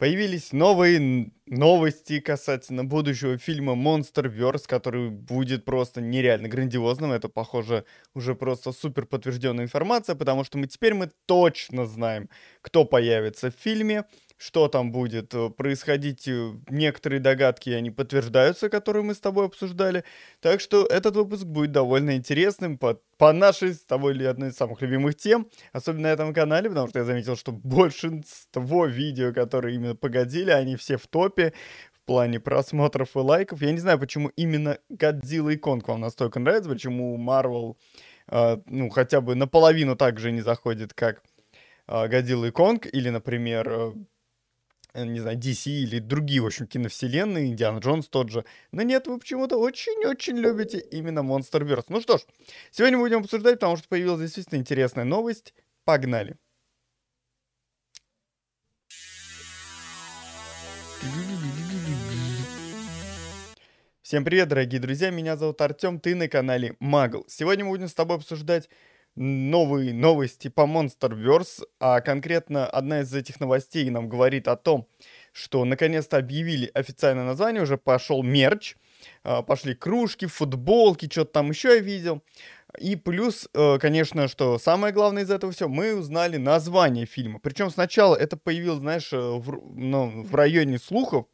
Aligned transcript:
Появились 0.00 0.52
новые 0.52 1.30
новости 1.44 2.20
касательно 2.20 2.84
будущего 2.84 3.36
фильма 3.36 3.74
Monsterverse, 3.74 4.64
который 4.66 5.10
будет 5.10 5.66
просто 5.66 6.00
нереально 6.00 6.48
грандиозным. 6.48 7.12
Это, 7.12 7.28
похоже, 7.28 7.84
уже 8.14 8.34
просто 8.34 8.72
супер 8.72 9.04
подтвержденная 9.04 9.66
информация, 9.66 10.14
потому 10.16 10.42
что 10.42 10.56
мы 10.56 10.68
теперь 10.68 10.94
мы 10.94 11.10
точно 11.26 11.84
знаем, 11.84 12.30
кто 12.62 12.86
появится 12.86 13.50
в 13.50 13.54
фильме, 13.62 14.06
что 14.40 14.68
там 14.68 14.90
будет 14.90 15.34
э, 15.34 15.50
происходить. 15.50 16.26
Э, 16.26 16.52
некоторые 16.70 17.20
догадки, 17.20 17.68
они 17.70 17.90
подтверждаются, 17.90 18.70
которые 18.70 19.02
мы 19.02 19.12
с 19.12 19.20
тобой 19.20 19.44
обсуждали. 19.44 20.02
Так 20.40 20.62
что 20.62 20.86
этот 20.86 21.14
выпуск 21.14 21.44
будет 21.44 21.72
довольно 21.72 22.16
интересным 22.16 22.78
по, 22.78 22.98
по 23.18 23.34
нашей 23.34 23.74
с 23.74 23.82
тобой 23.82 24.14
ли 24.14 24.24
одной 24.24 24.48
из 24.48 24.56
самых 24.56 24.80
любимых 24.80 25.16
тем, 25.16 25.46
особенно 25.74 26.04
на 26.04 26.12
этом 26.12 26.32
канале, 26.32 26.70
потому 26.70 26.88
что 26.88 27.00
я 27.00 27.04
заметил, 27.04 27.36
что 27.36 27.52
большинство 27.52 28.86
видео, 28.86 29.34
которые 29.34 29.74
именно 29.74 29.94
погодили, 29.94 30.50
они 30.50 30.76
все 30.76 30.96
в 30.96 31.06
топе 31.06 31.52
в 31.92 32.00
плане 32.06 32.40
просмотров 32.40 33.16
и 33.16 33.18
лайков. 33.18 33.60
Я 33.60 33.72
не 33.72 33.78
знаю, 33.78 33.98
почему 33.98 34.28
именно 34.36 34.78
Годзилла 34.88 35.50
и 35.50 35.58
Конг 35.58 35.86
вам 35.86 36.00
настолько 36.00 36.40
нравится, 36.40 36.70
почему 36.70 37.18
Marvel, 37.18 37.76
э, 38.28 38.56
ну, 38.64 38.88
хотя 38.88 39.20
бы 39.20 39.34
наполовину 39.34 39.96
так 39.96 40.18
же 40.18 40.32
не 40.32 40.40
заходит, 40.40 40.94
как 40.94 41.22
э, 41.88 42.08
Годзилла 42.08 42.46
и 42.46 42.50
Конг, 42.50 42.86
или, 42.86 43.10
например, 43.10 43.68
Э, 43.68 43.92
не 44.94 45.20
знаю, 45.20 45.38
DC 45.38 45.70
или 45.70 45.98
другие, 45.98 46.40
в 46.40 46.46
общем, 46.46 46.66
киновселенные, 46.66 47.48
Индиана 47.48 47.78
Джонс 47.78 48.08
тот 48.08 48.30
же. 48.30 48.44
Но 48.72 48.82
нет, 48.82 49.06
вы 49.06 49.18
почему-то 49.18 49.56
очень-очень 49.56 50.36
любите 50.36 50.78
именно 50.78 51.20
Monsterverse. 51.20 51.86
Ну 51.88 52.00
что 52.00 52.18
ж, 52.18 52.22
сегодня 52.70 52.98
будем 52.98 53.18
обсуждать, 53.18 53.54
потому 53.54 53.76
что 53.76 53.88
появилась 53.88 54.20
действительно 54.20 54.58
интересная 54.58 55.04
новость. 55.04 55.54
Погнали. 55.84 56.36
Всем 64.02 64.24
привет, 64.24 64.48
дорогие 64.48 64.80
друзья, 64.80 65.10
меня 65.10 65.36
зовут 65.36 65.60
Артем, 65.60 66.00
ты 66.00 66.16
на 66.16 66.26
канале 66.26 66.74
Магл. 66.80 67.24
Сегодня 67.28 67.64
мы 67.64 67.70
будем 67.70 67.86
с 67.86 67.94
тобой 67.94 68.16
обсуждать 68.16 68.68
новые 69.16 69.92
новости 69.92 70.48
по 70.48 70.62
Monsterverse, 70.62 71.64
а 71.78 72.00
конкретно 72.00 72.66
одна 72.66 73.00
из 73.00 73.12
этих 73.14 73.40
новостей 73.40 73.88
нам 73.90 74.08
говорит 74.08 74.48
о 74.48 74.56
том, 74.56 74.86
что 75.32 75.64
наконец-то 75.64 76.16
объявили 76.16 76.70
официальное 76.74 77.24
название, 77.24 77.62
уже 77.62 77.76
пошел 77.76 78.22
мерч, 78.22 78.76
а, 79.22 79.42
пошли 79.42 79.74
кружки, 79.74 80.26
футболки, 80.26 81.08
что-то 81.10 81.32
там 81.32 81.50
еще 81.50 81.76
я 81.76 81.80
видел. 81.80 82.22
И 82.78 82.94
плюс, 82.94 83.48
э, 83.52 83.78
конечно, 83.78 84.28
что 84.28 84.56
самое 84.58 84.92
главное 84.94 85.24
из 85.24 85.30
этого 85.30 85.52
все, 85.52 85.68
мы 85.68 85.94
узнали 85.96 86.36
название 86.36 87.04
фильма. 87.04 87.40
Причем 87.40 87.68
сначала 87.68 88.14
это 88.14 88.36
появилось, 88.36 88.78
знаешь, 88.78 89.12
э, 89.12 89.18
в, 89.18 89.60
ну, 89.74 90.22
в 90.22 90.34
районе 90.34 90.78
слухов, 90.78 91.26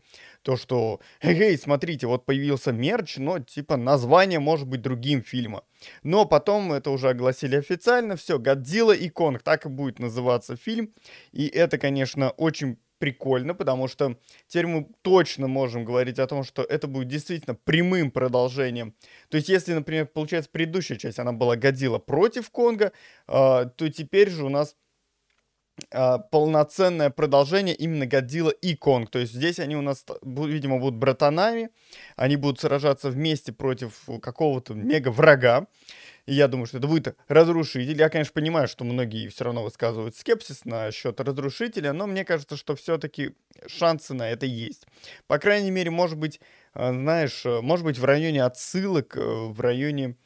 то, 0.46 0.56
что, 0.56 1.00
эй, 1.22 1.58
смотрите, 1.58 2.06
вот 2.06 2.24
появился 2.24 2.70
мерч, 2.70 3.16
но, 3.16 3.40
типа, 3.40 3.76
название 3.76 4.38
может 4.38 4.68
быть 4.68 4.80
другим 4.80 5.20
фильма. 5.20 5.64
Но 6.04 6.24
потом 6.24 6.72
это 6.72 6.90
уже 6.90 7.08
огласили 7.08 7.56
официально, 7.56 8.14
все, 8.14 8.38
Годзилла 8.38 8.92
и 8.92 9.08
Конг, 9.08 9.42
так 9.42 9.66
и 9.66 9.68
будет 9.68 9.98
называться 9.98 10.56
фильм. 10.56 10.94
И 11.32 11.48
это, 11.48 11.78
конечно, 11.78 12.30
очень 12.30 12.78
прикольно, 12.98 13.54
потому 13.54 13.88
что 13.88 14.18
теперь 14.46 14.68
мы 14.68 14.86
точно 15.02 15.48
можем 15.48 15.84
говорить 15.84 16.20
о 16.20 16.26
том, 16.28 16.44
что 16.44 16.62
это 16.62 16.86
будет 16.86 17.08
действительно 17.08 17.56
прямым 17.56 18.12
продолжением. 18.12 18.94
То 19.30 19.38
есть, 19.38 19.48
если, 19.48 19.74
например, 19.74 20.06
получается, 20.06 20.48
предыдущая 20.52 20.96
часть, 20.96 21.18
она 21.18 21.32
была 21.32 21.56
Годзилла 21.56 21.98
против 21.98 22.50
Конга, 22.50 22.92
э, 23.26 23.66
то 23.76 23.88
теперь 23.88 24.30
же 24.30 24.44
у 24.44 24.48
нас 24.48 24.76
полноценное 26.30 27.10
продолжение 27.10 27.74
именно 27.74 28.06
Годзилла 28.06 28.50
и 28.50 28.74
Конг. 28.74 29.10
То 29.10 29.18
есть 29.18 29.32
здесь 29.32 29.58
они 29.58 29.76
у 29.76 29.82
нас, 29.82 30.04
видимо, 30.22 30.78
будут 30.78 30.96
братанами. 30.98 31.70
Они 32.16 32.36
будут 32.36 32.60
сражаться 32.60 33.10
вместе 33.10 33.52
против 33.52 34.08
какого-то 34.22 34.74
мега-врага. 34.74 35.66
И 36.26 36.34
я 36.34 36.48
думаю, 36.48 36.66
что 36.66 36.78
это 36.78 36.88
будет 36.88 37.16
разрушитель. 37.28 37.96
Я, 37.96 38.08
конечно, 38.08 38.32
понимаю, 38.32 38.66
что 38.66 38.84
многие 38.84 39.28
все 39.28 39.44
равно 39.44 39.62
высказывают 39.62 40.16
скепсис 40.16 40.64
насчет 40.64 41.20
разрушителя, 41.20 41.92
но 41.92 42.06
мне 42.06 42.24
кажется, 42.24 42.56
что 42.56 42.74
все-таки 42.74 43.36
шансы 43.68 44.12
на 44.12 44.28
это 44.28 44.44
есть. 44.44 44.86
По 45.28 45.38
крайней 45.38 45.70
мере, 45.70 45.90
может 45.90 46.18
быть, 46.18 46.40
а, 46.74 46.92
знаешь, 46.92 47.44
может 47.44 47.84
быть, 47.84 47.98
в 47.98 48.04
районе 48.04 48.42
отсылок, 48.42 49.16
э, 49.16 49.20
в 49.20 49.60
районе 49.60 50.16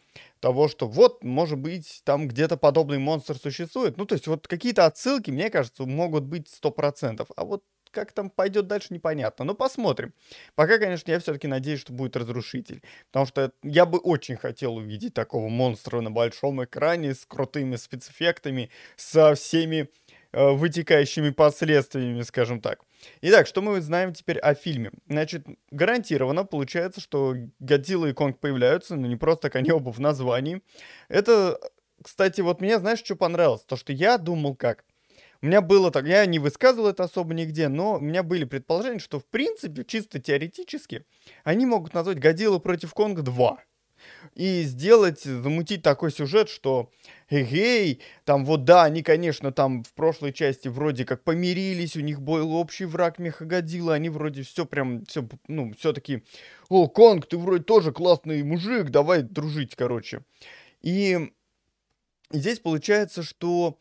того, 0.40 0.68
что 0.68 0.88
вот, 0.88 1.24
может 1.24 1.58
быть, 1.58 2.02
там 2.04 2.28
где-то 2.28 2.56
подобный 2.56 2.98
монстр 2.98 3.36
существует. 3.36 3.96
Ну, 3.96 4.06
то 4.06 4.14
есть 4.14 4.26
вот 4.26 4.46
какие-то 4.48 4.86
отсылки, 4.86 5.30
мне 5.30 5.50
кажется, 5.50 5.84
могут 5.84 6.24
быть 6.24 6.48
100%. 6.48 7.26
А 7.36 7.44
вот 7.44 7.62
как 7.90 8.12
там 8.12 8.30
пойдет 8.30 8.66
дальше, 8.66 8.88
непонятно. 8.90 9.44
Но 9.44 9.54
посмотрим. 9.54 10.14
Пока, 10.54 10.78
конечно, 10.78 11.10
я 11.10 11.18
все-таки 11.18 11.46
надеюсь, 11.48 11.80
что 11.80 11.92
будет 11.92 12.16
разрушитель. 12.16 12.82
Потому 13.06 13.26
что 13.26 13.52
я 13.62 13.86
бы 13.86 13.98
очень 13.98 14.36
хотел 14.36 14.76
увидеть 14.76 15.14
такого 15.14 15.48
монстра 15.48 16.00
на 16.00 16.10
большом 16.10 16.64
экране 16.64 17.14
с 17.14 17.26
крутыми 17.26 17.76
спецэффектами, 17.76 18.70
со 18.96 19.34
всеми 19.34 19.90
э, 20.32 20.50
вытекающими 20.50 21.30
последствиями, 21.30 22.22
скажем 22.22 22.60
так. 22.60 22.80
Итак, 23.22 23.46
что 23.46 23.62
мы 23.62 23.80
знаем 23.80 24.12
теперь 24.12 24.38
о 24.38 24.54
фильме? 24.54 24.90
Значит, 25.08 25.46
гарантированно 25.70 26.44
получается, 26.44 27.00
что 27.00 27.34
Годзилла 27.58 28.06
и 28.06 28.12
Конг 28.12 28.38
появляются, 28.38 28.96
но 28.96 29.06
не 29.06 29.16
просто 29.16 29.42
так 29.42 29.56
они 29.56 29.70
оба 29.70 29.92
в 29.92 30.00
названии. 30.00 30.62
Это, 31.08 31.58
кстати, 32.02 32.40
вот 32.40 32.60
мне, 32.60 32.78
знаешь, 32.78 33.00
что 33.00 33.16
понравилось? 33.16 33.62
То, 33.62 33.76
что 33.76 33.92
я 33.92 34.18
думал 34.18 34.54
как. 34.54 34.84
У 35.42 35.46
меня 35.46 35.62
было 35.62 35.90
так, 35.90 36.06
я 36.06 36.26
не 36.26 36.38
высказывал 36.38 36.88
это 36.88 37.04
особо 37.04 37.32
нигде, 37.32 37.68
но 37.68 37.94
у 37.94 38.00
меня 38.00 38.22
были 38.22 38.44
предположения, 38.44 38.98
что 38.98 39.18
в 39.18 39.26
принципе, 39.26 39.84
чисто 39.84 40.20
теоретически, 40.20 41.06
они 41.44 41.64
могут 41.64 41.94
назвать 41.94 42.18
Годзилла 42.18 42.58
против 42.58 42.92
Конга 42.92 43.22
2 43.22 43.58
и 44.34 44.62
сделать, 44.62 45.22
замутить 45.22 45.82
такой 45.82 46.12
сюжет, 46.12 46.48
что 46.48 46.90
эй, 47.30 48.00
там 48.24 48.44
вот 48.44 48.64
да, 48.64 48.84
они, 48.84 49.02
конечно, 49.02 49.52
там 49.52 49.84
в 49.84 49.92
прошлой 49.92 50.32
части 50.32 50.68
вроде 50.68 51.04
как 51.04 51.22
помирились, 51.24 51.96
у 51.96 52.00
них 52.00 52.20
был 52.20 52.54
общий 52.54 52.84
враг 52.84 53.18
Мехагодила, 53.18 53.94
они 53.94 54.08
вроде 54.08 54.42
все 54.42 54.66
прям, 54.66 55.04
все, 55.06 55.28
ну, 55.48 55.72
все-таки, 55.78 56.24
о, 56.68 56.88
Конг, 56.88 57.26
ты 57.26 57.36
вроде 57.36 57.64
тоже 57.64 57.92
классный 57.92 58.42
мужик, 58.42 58.90
давай 58.90 59.22
дружить, 59.22 59.74
короче. 59.76 60.22
И 60.82 61.30
здесь 62.32 62.60
получается, 62.60 63.22
что 63.22 63.78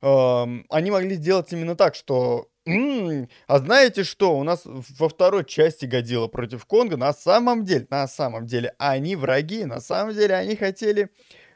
э, 0.00 0.44
они 0.70 0.90
могли 0.90 1.16
сделать 1.16 1.52
именно 1.52 1.76
так, 1.76 1.94
что 1.94 2.48
А 3.46 3.58
знаете 3.58 4.04
что? 4.04 4.36
У 4.36 4.42
нас 4.44 4.62
во 4.64 5.08
второй 5.08 5.44
части 5.44 5.86
Годила 5.86 6.26
против 6.28 6.66
Конга 6.66 6.96
на 6.96 7.12
самом 7.12 7.64
деле, 7.64 7.86
на 7.90 8.06
самом 8.06 8.46
деле, 8.46 8.74
они 8.78 9.16
враги. 9.16 9.64
На 9.64 9.80
самом 9.80 10.14
деле 10.14 10.34
они 10.34 10.54
хотели 10.54 11.08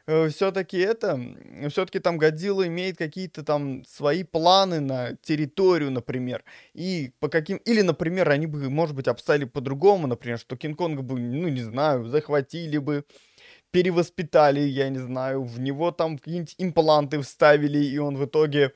э, 0.06 0.28
все-таки 0.28 0.78
это, 0.78 1.20
все-таки 1.68 1.98
там 1.98 2.16
Годзилла 2.18 2.66
имеет 2.66 2.96
какие-то 2.96 3.42
там 3.42 3.84
свои 3.84 4.24
планы 4.24 4.80
на 4.80 5.16
территорию, 5.16 5.90
например. 5.90 6.44
И 6.74 7.12
по 7.20 7.28
каким, 7.28 7.58
или, 7.58 7.82
например, 7.82 8.30
они 8.30 8.46
бы, 8.46 8.70
может 8.70 8.96
быть, 8.96 9.08
обстали 9.08 9.44
по-другому, 9.44 10.06
например, 10.06 10.38
что 10.38 10.56
Кинг-Конга 10.56 11.02
бы, 11.02 11.18
ну, 11.20 11.48
не 11.48 11.62
знаю, 11.62 12.06
захватили 12.06 12.78
бы, 12.78 13.04
перевоспитали, 13.70 14.60
я 14.60 14.88
не 14.90 14.98
знаю, 14.98 15.42
в 15.44 15.58
него 15.58 15.90
там 15.90 16.18
какие-нибудь 16.18 16.54
импланты 16.58 17.20
вставили, 17.20 17.78
и 17.78 17.98
он 17.98 18.16
в 18.16 18.24
итоге 18.26 18.72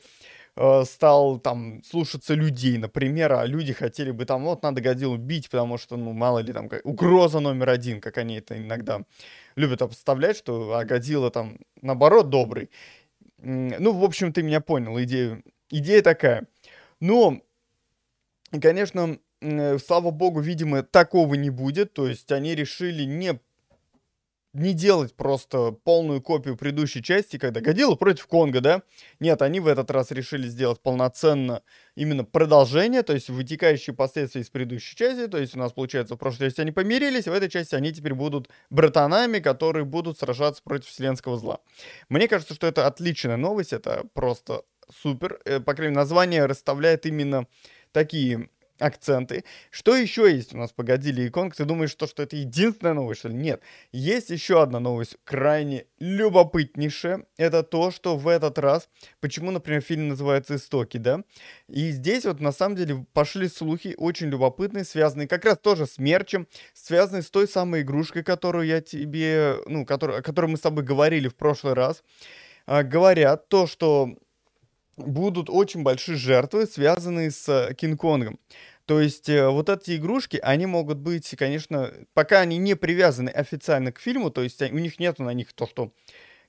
Э, 0.59 0.84
стал 0.87 1.39
там 1.39 1.83
слушаться 1.84 2.33
людей, 2.34 2.78
например, 2.78 3.34
а 3.34 3.47
люди 3.47 3.75
хотели 3.75 4.11
бы 4.11 4.25
там, 4.25 4.44
вот 4.44 4.62
надо 4.62 4.81
Годзиллу 4.81 5.19
бить, 5.19 5.50
потому 5.50 5.77
что, 5.77 5.99
ну, 5.99 6.12
мало 6.12 6.39
ли 6.39 6.53
там, 6.53 6.71
угроза 6.84 7.41
номер 7.41 7.69
один, 7.69 8.00
как 8.00 8.17
они 8.17 8.37
это 8.39 8.56
иногда 8.56 9.03
любят 9.55 9.83
обставлять, 9.83 10.39
что 10.39 10.72
а 10.75 10.84
Годзилла 10.84 11.31
там, 11.31 11.59
наоборот, 11.83 12.31
добрый. 12.31 12.71
Ну, 13.39 13.93
в 13.93 14.05
общем, 14.05 14.33
ты 14.33 14.43
меня 14.43 14.62
понял, 14.62 14.99
идея, 15.03 15.43
идея 15.71 16.00
такая. 16.03 16.47
Но, 17.00 17.43
конечно, 18.62 19.19
слава 19.85 20.11
богу, 20.11 20.41
видимо, 20.41 20.82
такого 20.82 21.35
не 21.35 21.50
будет, 21.50 21.93
то 21.93 22.06
есть 22.06 22.32
они 22.32 22.55
решили 22.55 23.05
не 23.05 23.38
не 24.56 24.73
делать 24.73 25.14
просто 25.14 25.73
полную 25.73 26.20
копию 26.20 26.56
предыдущей 26.56 27.03
части, 27.03 27.38
когда 27.38 27.61
Годила 27.61 27.94
против 27.94 28.26
Конга, 28.26 28.61
да? 28.61 28.82
Нет, 29.20 29.43
они 29.43 29.61
в 29.61 29.67
этот 29.67 29.91
раз 29.91 30.11
решили 30.11 30.49
сделать 30.49 30.81
полноценно 30.81 31.62
именно 31.94 32.25
продолжение, 32.25 33.03
то 33.03 33.12
есть 33.12 33.29
вытекающие 33.29 33.94
последствия 33.94 34.41
из 34.41 34.50
предыдущей 34.50 34.97
части. 34.97 35.26
То 35.29 35.38
есть 35.38 35.55
у 35.55 35.58
нас, 35.58 35.73
получается, 35.73 36.14
в 36.14 36.19
прошлой 36.19 36.47
части 36.47 36.61
они 36.61 36.73
помирились, 36.73 37.26
в 37.26 37.32
этой 37.32 37.49
части 37.49 37.75
они 37.75 37.93
теперь 37.93 38.14
будут 38.14 38.49
братанами, 38.70 39.38
которые 39.38 39.85
будут 39.85 40.19
сражаться 40.19 40.62
против 40.62 40.88
вселенского 40.88 41.37
зла. 41.38 41.61
Мне 42.09 42.29
кажется, 42.29 42.55
что 42.55 42.67
это 42.67 42.87
отличная 42.87 43.37
новость, 43.37 43.73
это 43.73 44.05
просто 44.14 44.62
супер. 45.02 45.41
Э, 45.44 45.61
по 45.61 45.75
крайней 45.75 45.91
мере, 45.91 46.00
название 46.00 46.47
расставляет 46.47 47.06
именно 47.06 47.47
такие 47.93 48.49
акценты. 48.78 49.44
Что 49.70 49.96
еще 49.96 50.31
есть 50.31 50.55
у 50.55 50.58
нас 50.58 50.73
по 50.73 50.82
Годзилле 50.82 51.26
и 51.26 51.31
Конг? 51.31 51.55
Ты 51.55 51.64
думаешь, 51.64 51.90
что, 51.90 52.06
что 52.06 52.23
это 52.23 52.37
единственная 52.37 52.94
новость, 52.94 53.20
что 53.20 53.28
ли? 53.28 53.34
Нет. 53.34 53.62
Есть 53.93 54.31
еще 54.31 54.62
одна 54.62 54.81
новость, 54.81 55.17
крайне 55.25 55.87
любопытнейшая. 55.99 57.25
Это 57.37 57.62
то, 57.62 57.90
что 57.90 58.17
в 58.17 58.28
этот 58.28 58.58
раз, 58.58 58.88
почему, 59.20 59.50
например, 59.50 59.81
фильм 59.81 60.08
называется 60.08 60.56
«Истоки», 60.56 60.99
да? 60.99 61.23
И 61.69 61.90
здесь 61.90 62.25
вот 62.25 62.40
на 62.40 62.52
самом 62.52 62.76
деле 62.76 63.06
пошли 63.12 63.49
слухи 63.49 63.94
очень 63.96 64.28
любопытные, 64.28 64.84
связанные 64.84 65.28
как 65.28 65.44
раз 65.44 65.58
тоже 65.58 65.87
с 65.87 65.99
мерчем, 65.99 66.46
связанные 66.75 67.23
с 67.23 67.31
той 67.31 67.49
самой 67.49 67.82
игрушкой, 67.82 68.23
которую 68.23 68.67
я 68.67 68.81
тебе, 68.81 69.56
ну, 69.67 69.84
который, 69.84 70.19
о 70.19 70.23
которой 70.23 70.46
мы 70.46 70.56
с 70.56 70.61
тобой 70.61 70.84
говорили 70.84 71.28
в 71.28 71.34
прошлый 71.34 71.75
раз. 71.75 72.02
А, 72.67 72.82
говорят 72.82 73.49
то, 73.49 73.67
что 73.67 74.17
будут 74.96 75.50
очень 75.50 75.82
большие 75.82 76.16
жертвы, 76.16 76.66
связанные 76.66 77.31
с 77.31 77.48
э, 77.48 77.75
Кинг-Конгом. 77.75 78.38
То 78.87 79.00
есть 79.00 79.28
э, 79.28 79.48
вот 79.48 79.69
эти 79.69 79.96
игрушки, 79.96 80.38
они 80.43 80.66
могут 80.66 80.98
быть, 80.98 81.34
конечно, 81.37 81.93
пока 82.14 82.40
они 82.40 82.56
не 82.56 82.75
привязаны 82.76 83.31
официально 83.31 83.93
к 83.93 83.98
фильму, 83.98 84.31
то 84.31 84.43
есть 84.43 84.62
у 84.62 84.78
них 84.78 84.98
нету 85.00 85.25
на 85.25 85.34
них 85.34 85.52
то, 85.52 85.66
что 85.66 85.93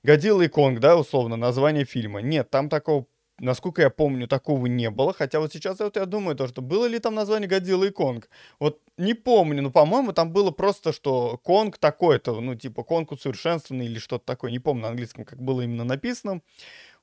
Годзилла 0.04 0.42
и 0.42 0.48
Конг, 0.48 0.78
да, 0.78 0.96
условно, 0.96 1.36
название 1.36 1.84
фильма. 1.84 2.20
Нет, 2.20 2.50
там 2.50 2.68
такого, 2.68 3.06
насколько 3.40 3.82
я 3.82 3.90
помню, 3.90 4.28
такого 4.28 4.66
не 4.66 4.90
было. 4.90 5.12
Хотя 5.12 5.40
вот 5.40 5.52
сейчас 5.52 5.80
вот 5.80 5.96
я 5.96 6.06
думаю, 6.06 6.36
то, 6.36 6.46
что 6.46 6.62
было 6.62 6.86
ли 6.86 7.00
там 7.00 7.14
название 7.14 7.48
Годзилла 7.48 7.84
и 7.84 7.90
Конг. 7.90 8.28
Вот 8.60 8.80
не 8.96 9.14
помню, 9.14 9.62
но, 9.62 9.70
по-моему, 9.70 10.12
там 10.12 10.32
было 10.32 10.52
просто, 10.52 10.92
что 10.92 11.38
Конг 11.38 11.78
такой-то, 11.78 12.40
ну, 12.40 12.54
типа 12.54 12.84
Конг 12.84 13.10
усовершенствованный 13.10 13.86
или 13.86 13.98
что-то 13.98 14.24
такое. 14.24 14.52
Не 14.52 14.60
помню 14.60 14.82
на 14.82 14.88
английском, 14.90 15.24
как 15.24 15.42
было 15.42 15.62
именно 15.62 15.84
написано. 15.84 16.42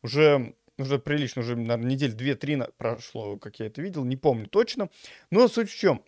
Уже 0.01 0.55
уже 0.77 0.99
прилично, 0.99 1.41
уже, 1.41 1.55
наверное, 1.55 1.91
недель 1.91 2.13
две-три 2.13 2.61
прошло, 2.77 3.37
как 3.37 3.59
я 3.59 3.67
это 3.67 3.81
видел, 3.81 4.03
не 4.03 4.17
помню 4.17 4.47
точно. 4.47 4.89
Но 5.31 5.47
суть 5.47 5.69
в 5.69 5.77
чем? 5.77 6.03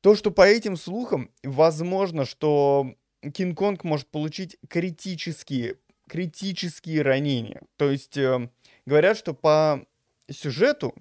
То, 0.00 0.14
что 0.14 0.30
по 0.30 0.42
этим 0.42 0.76
слухам, 0.76 1.30
возможно, 1.42 2.26
что 2.26 2.94
Кинг-Конг 3.22 3.84
может 3.84 4.08
получить 4.08 4.58
критические, 4.68 5.78
критические 6.08 7.02
ранения. 7.02 7.62
То 7.76 7.90
есть 7.90 8.16
э, 8.18 8.50
говорят, 8.84 9.16
что 9.16 9.32
по 9.32 9.86
сюжету, 10.30 10.94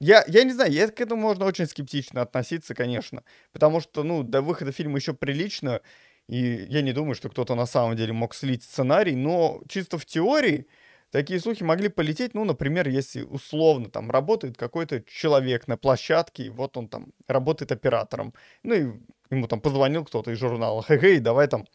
я, 0.00 0.24
я 0.26 0.44
не 0.44 0.52
знаю, 0.52 0.72
я 0.72 0.88
к 0.88 1.00
этому 1.00 1.20
можно 1.20 1.44
очень 1.44 1.66
скептично 1.66 2.22
относиться, 2.22 2.74
конечно, 2.74 3.24
потому 3.52 3.80
что, 3.80 4.02
ну, 4.02 4.22
до 4.22 4.42
выхода 4.42 4.72
фильма 4.72 4.98
еще 4.98 5.14
прилично, 5.14 5.80
и 6.28 6.66
я 6.68 6.82
не 6.82 6.92
думаю, 6.92 7.14
что 7.14 7.28
кто-то 7.28 7.54
на 7.54 7.66
самом 7.66 7.96
деле 7.96 8.12
мог 8.12 8.34
слить 8.34 8.62
сценарий, 8.62 9.14
но 9.14 9.62
чисто 9.68 9.98
в 9.98 10.04
теории 10.04 10.66
Такие 11.10 11.40
слухи 11.40 11.62
могли 11.62 11.88
полететь, 11.88 12.34
ну, 12.34 12.44
например, 12.44 12.88
если 12.88 13.22
условно 13.22 13.90
там 13.90 14.10
работает 14.10 14.56
какой-то 14.56 15.02
человек 15.02 15.68
на 15.68 15.76
площадке, 15.76 16.44
и 16.44 16.50
вот 16.50 16.76
он 16.76 16.88
там 16.88 17.12
работает 17.28 17.72
оператором, 17.72 18.34
ну, 18.62 18.74
и 18.74 18.92
ему 19.30 19.46
там 19.46 19.60
позвонил 19.60 20.04
кто-то 20.04 20.32
из 20.32 20.38
журнала, 20.38 20.82
хе-хей, 20.82 21.20
давай 21.20 21.46
там, 21.46 21.66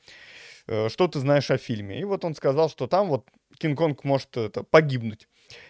э, 0.67 0.89
что 0.89 1.07
ты 1.07 1.19
знаешь 1.19 1.49
о 1.49 1.57
фильме? 1.57 1.99
И 1.99 2.03
вот 2.03 2.25
он 2.25 2.35
сказал, 2.35 2.69
что 2.69 2.87
там 2.87 3.07
вот 3.07 3.25
Кинг-Конг 3.57 4.03
может 4.03 4.35
это, 4.37 4.63
погибнуть. 4.63 5.27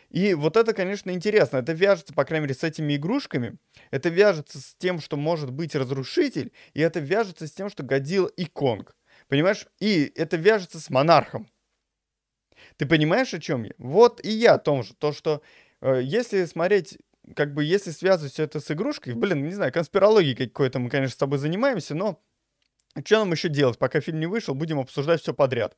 И 0.09 0.33
вот 0.33 0.57
это, 0.57 0.73
конечно, 0.73 1.11
интересно. 1.11 1.57
Это 1.57 1.73
вяжется, 1.73 2.13
по 2.13 2.25
крайней 2.25 2.43
мере, 2.43 2.55
с 2.55 2.63
этими 2.63 2.95
игрушками. 2.95 3.57
Это 3.91 4.09
вяжется 4.09 4.59
с 4.59 4.75
тем, 4.77 4.99
что 4.99 5.17
может 5.17 5.51
быть 5.51 5.75
разрушитель. 5.75 6.51
И 6.73 6.81
это 6.81 6.99
вяжется 6.99 7.47
с 7.47 7.51
тем, 7.51 7.69
что 7.69 7.83
Годзилла 7.83 8.27
и 8.27 8.45
Конг. 8.45 8.95
Понимаешь? 9.27 9.67
И 9.79 10.11
это 10.15 10.37
вяжется 10.37 10.79
с 10.79 10.89
монархом. 10.89 11.49
Ты 12.77 12.85
понимаешь, 12.85 13.33
о 13.33 13.39
чем 13.39 13.63
я? 13.63 13.71
Вот 13.77 14.23
и 14.23 14.29
я 14.29 14.55
о 14.55 14.59
том 14.59 14.83
же. 14.83 14.93
То, 14.93 15.11
что 15.13 15.41
э, 15.81 16.01
если 16.03 16.45
смотреть, 16.45 16.97
как 17.35 17.53
бы, 17.53 17.63
если 17.63 17.91
связывать 17.91 18.33
все 18.33 18.43
это 18.43 18.59
с 18.59 18.71
игрушкой, 18.71 19.13
блин, 19.13 19.45
не 19.45 19.53
знаю, 19.53 19.71
конспирологией 19.71 20.35
какой-то 20.35 20.79
мы, 20.79 20.89
конечно, 20.89 21.13
с 21.13 21.17
тобой 21.17 21.39
занимаемся, 21.39 21.95
но 21.95 22.21
что 23.05 23.19
нам 23.19 23.31
еще 23.31 23.49
делать? 23.49 23.77
Пока 23.77 24.01
фильм 24.01 24.19
не 24.19 24.27
вышел, 24.27 24.53
будем 24.53 24.79
обсуждать 24.79 25.21
все 25.21 25.33
подряд. 25.33 25.77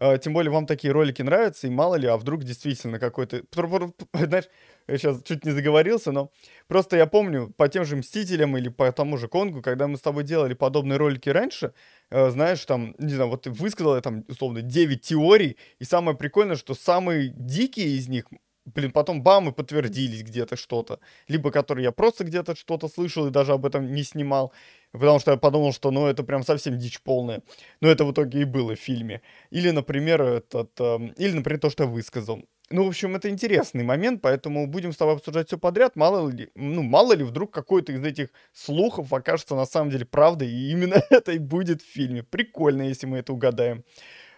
Э, 0.00 0.16
тем 0.18 0.32
более 0.32 0.50
вам 0.52 0.66
такие 0.66 0.92
ролики 0.92 1.22
нравятся, 1.22 1.66
и 1.66 1.70
мало 1.70 1.96
ли, 1.96 2.06
а 2.06 2.16
вдруг 2.16 2.44
действительно 2.44 2.98
какой-то... 2.98 3.42
Знаешь, 4.12 4.48
я 4.86 4.98
сейчас 4.98 5.22
чуть 5.24 5.44
не 5.44 5.50
заговорился, 5.50 6.12
но 6.12 6.30
просто 6.68 6.96
я 6.96 7.06
помню 7.06 7.52
по 7.56 7.68
тем 7.68 7.84
же 7.84 7.96
«Мстителям» 7.96 8.56
или 8.56 8.68
по 8.68 8.90
тому 8.92 9.16
же 9.18 9.28
«Конгу», 9.28 9.60
когда 9.60 9.88
мы 9.88 9.96
с 9.96 10.00
тобой 10.00 10.24
делали 10.24 10.54
подобные 10.54 10.98
ролики 10.98 11.28
раньше, 11.28 11.72
э, 12.10 12.30
знаешь, 12.30 12.64
там, 12.64 12.94
не 12.98 13.14
знаю, 13.14 13.30
вот 13.30 13.42
ты 13.42 13.50
высказал 13.50 13.96
я 13.96 14.00
там, 14.00 14.24
условно, 14.28 14.62
9 14.62 15.00
теорий, 15.02 15.56
и 15.80 15.84
самое 15.84 16.16
прикольное, 16.16 16.56
что 16.56 16.74
самые 16.74 17.28
дикие 17.28 17.88
из 17.88 18.08
них 18.08 18.26
блин, 18.74 18.92
потом 18.92 19.22
бам, 19.22 19.48
и 19.48 19.52
подтвердились 19.52 20.22
где-то 20.22 20.56
что-то. 20.56 21.00
Либо 21.28 21.50
которые 21.50 21.84
я 21.84 21.92
просто 21.92 22.24
где-то 22.24 22.56
что-то 22.56 22.88
слышал 22.88 23.26
и 23.26 23.30
даже 23.30 23.52
об 23.52 23.66
этом 23.66 23.92
не 23.92 24.02
снимал. 24.02 24.52
Потому 24.92 25.18
что 25.20 25.32
я 25.32 25.36
подумал, 25.36 25.72
что 25.72 25.90
ну 25.90 26.06
это 26.06 26.22
прям 26.22 26.42
совсем 26.42 26.78
дичь 26.78 27.00
полная. 27.02 27.42
Но 27.80 27.88
это 27.88 28.04
в 28.04 28.12
итоге 28.12 28.42
и 28.42 28.44
было 28.44 28.74
в 28.74 28.80
фильме. 28.80 29.20
Или, 29.50 29.70
например, 29.70 30.22
этот, 30.22 30.70
э, 30.80 30.98
или, 31.16 31.32
например, 31.32 31.60
то, 31.60 31.70
что 31.70 31.84
я 31.84 31.90
высказал. 31.90 32.42
Ну, 32.70 32.84
в 32.84 32.88
общем, 32.88 33.16
это 33.16 33.30
интересный 33.30 33.82
момент, 33.82 34.20
поэтому 34.20 34.66
будем 34.66 34.92
с 34.92 34.96
тобой 34.96 35.14
обсуждать 35.14 35.46
все 35.48 35.56
подряд. 35.58 35.96
Мало 35.96 36.28
ли, 36.28 36.50
ну, 36.54 36.82
мало 36.82 37.14
ли 37.14 37.24
вдруг 37.24 37.50
какой-то 37.50 37.92
из 37.92 38.04
этих 38.04 38.28
слухов 38.52 39.12
окажется 39.12 39.54
на 39.54 39.64
самом 39.64 39.90
деле 39.90 40.04
правдой, 40.04 40.50
и 40.50 40.70
именно 40.70 41.02
это 41.10 41.32
и 41.32 41.38
будет 41.38 41.82
в 41.82 41.86
фильме. 41.86 42.22
Прикольно, 42.22 42.82
если 42.82 43.06
мы 43.06 43.18
это 43.18 43.32
угадаем. 43.32 43.84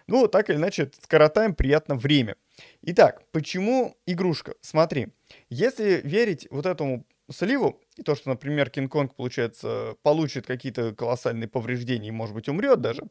Ну, 0.07 0.27
так 0.27 0.49
или 0.49 0.57
иначе, 0.57 0.91
скоротаем 1.01 1.55
приятно 1.55 1.95
время. 1.95 2.35
Итак, 2.83 3.23
почему 3.31 3.95
игрушка? 4.05 4.55
Смотри, 4.61 5.09
если 5.49 6.01
верить 6.03 6.47
вот 6.51 6.65
этому 6.65 7.05
сливу, 7.31 7.79
и 7.97 8.03
то, 8.03 8.15
что, 8.15 8.29
например, 8.29 8.69
Кинг-Конг, 8.69 9.15
получается, 9.15 9.95
получит 10.03 10.45
какие-то 10.45 10.93
колоссальные 10.93 11.47
повреждения 11.47 12.09
и, 12.09 12.11
может 12.11 12.35
быть, 12.35 12.49
умрет 12.49 12.81
даже, 12.81 13.03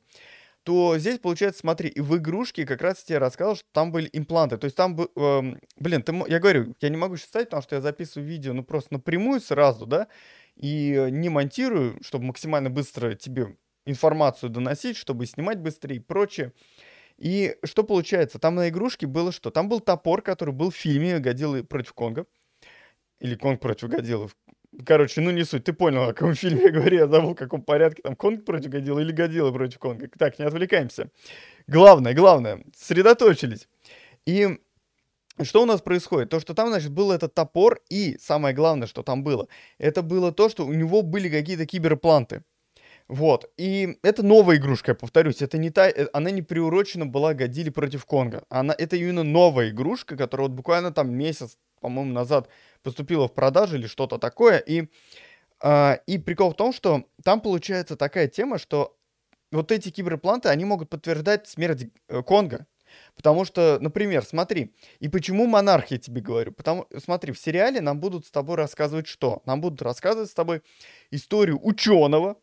то 0.64 0.98
здесь, 0.98 1.18
получается, 1.18 1.60
смотри, 1.60 1.92
в 1.96 2.16
игрушке 2.18 2.66
как 2.66 2.82
раз 2.82 3.02
тебе 3.02 3.18
рассказал, 3.18 3.56
что 3.56 3.66
там 3.72 3.92
были 3.92 4.10
импланты. 4.12 4.58
То 4.58 4.66
есть 4.66 4.76
там, 4.76 4.98
э, 5.00 5.42
блин, 5.78 6.02
ты, 6.02 6.12
я 6.28 6.38
говорю, 6.38 6.74
я 6.80 6.88
не 6.90 6.96
могу 6.98 7.16
считать, 7.16 7.46
потому 7.46 7.62
что 7.62 7.76
я 7.76 7.80
записываю 7.80 8.28
видео, 8.28 8.52
ну, 8.52 8.62
просто 8.62 8.94
напрямую 8.94 9.40
сразу, 9.40 9.86
да, 9.86 10.08
и 10.56 11.08
не 11.10 11.28
монтирую, 11.30 11.98
чтобы 12.02 12.26
максимально 12.26 12.70
быстро 12.70 13.14
тебе 13.14 13.56
информацию 13.86 14.50
доносить, 14.50 14.96
чтобы 14.96 15.26
снимать 15.26 15.58
быстрее 15.60 15.96
и 15.96 16.00
прочее. 16.00 16.52
И 17.20 17.56
что 17.64 17.84
получается? 17.84 18.38
Там 18.38 18.54
на 18.54 18.70
игрушке 18.70 19.06
было 19.06 19.30
что? 19.30 19.50
Там 19.50 19.68
был 19.68 19.80
топор, 19.80 20.22
который 20.22 20.54
был 20.54 20.70
в 20.70 20.76
фильме 20.76 21.18
«Годзилла 21.18 21.62
против 21.62 21.92
Конга». 21.92 22.24
Или 23.20 23.34
Конг 23.34 23.60
против 23.60 23.90
Годзиллы. 23.90 24.30
Короче, 24.86 25.20
ну 25.20 25.30
не 25.30 25.44
суть, 25.44 25.64
ты 25.64 25.74
понял, 25.74 26.04
о 26.04 26.14
каком 26.14 26.34
фильме 26.34 26.62
я 26.62 26.70
говорю, 26.70 26.96
я 26.96 27.06
забыл, 27.06 27.32
в 27.32 27.34
каком 27.34 27.62
порядке, 27.62 28.02
там 28.02 28.16
Конг 28.16 28.46
против 28.46 28.70
Годзиллы 28.70 29.02
или 29.02 29.12
Годзилла 29.12 29.52
против 29.52 29.78
Конга. 29.78 30.08
Так, 30.18 30.38
не 30.38 30.46
отвлекаемся. 30.46 31.10
Главное, 31.66 32.14
главное, 32.14 32.64
сосредоточились. 32.74 33.68
И 34.24 34.58
что 35.42 35.62
у 35.62 35.66
нас 35.66 35.82
происходит? 35.82 36.30
То, 36.30 36.40
что 36.40 36.54
там, 36.54 36.68
значит, 36.68 36.90
был 36.90 37.12
этот 37.12 37.34
топор, 37.34 37.80
и 37.90 38.16
самое 38.18 38.54
главное, 38.54 38.88
что 38.88 39.02
там 39.02 39.22
было, 39.22 39.46
это 39.78 40.00
было 40.02 40.32
то, 40.32 40.48
что 40.48 40.66
у 40.66 40.72
него 40.72 41.02
были 41.02 41.28
какие-то 41.28 41.66
киберпланты. 41.66 42.44
Вот. 43.10 43.50
И 43.56 43.98
это 44.04 44.22
новая 44.22 44.56
игрушка, 44.56 44.92
я 44.92 44.94
повторюсь. 44.94 45.42
Это 45.42 45.58
не 45.58 45.70
та... 45.70 45.88
Э, 45.88 46.06
она 46.12 46.30
не 46.30 46.42
приурочена 46.42 47.06
была 47.06 47.34
Годили 47.34 47.68
против 47.68 48.06
Конга. 48.06 48.44
Она... 48.48 48.72
Это 48.78 48.94
именно 48.94 49.24
новая 49.24 49.70
игрушка, 49.70 50.16
которая 50.16 50.46
вот 50.46 50.54
буквально 50.54 50.92
там 50.92 51.12
месяц, 51.12 51.58
по-моему, 51.80 52.12
назад 52.12 52.48
поступила 52.84 53.26
в 53.26 53.34
продажу 53.34 53.76
или 53.76 53.88
что-то 53.88 54.18
такое. 54.18 54.58
И, 54.58 54.88
э, 55.60 55.96
и 56.06 56.18
прикол 56.18 56.52
в 56.52 56.56
том, 56.56 56.72
что 56.72 57.04
там 57.24 57.40
получается 57.40 57.96
такая 57.96 58.28
тема, 58.28 58.58
что 58.58 58.96
вот 59.50 59.72
эти 59.72 59.90
киберпланты, 59.90 60.48
они 60.48 60.64
могут 60.64 60.88
подтверждать 60.88 61.48
смерть 61.48 61.88
э, 62.08 62.22
Конга. 62.22 62.68
Потому 63.16 63.44
что, 63.44 63.78
например, 63.80 64.24
смотри, 64.24 64.72
и 65.00 65.08
почему 65.08 65.46
монарх, 65.46 65.90
я 65.90 65.98
тебе 65.98 66.20
говорю? 66.20 66.52
Потому, 66.52 66.86
смотри, 66.96 67.32
в 67.32 67.40
сериале 67.40 67.80
нам 67.80 67.98
будут 67.98 68.26
с 68.26 68.30
тобой 68.30 68.54
рассказывать 68.54 69.08
что? 69.08 69.42
Нам 69.46 69.60
будут 69.60 69.82
рассказывать 69.82 70.30
с 70.30 70.34
тобой 70.34 70.62
историю 71.10 71.58
ученого, 71.60 72.36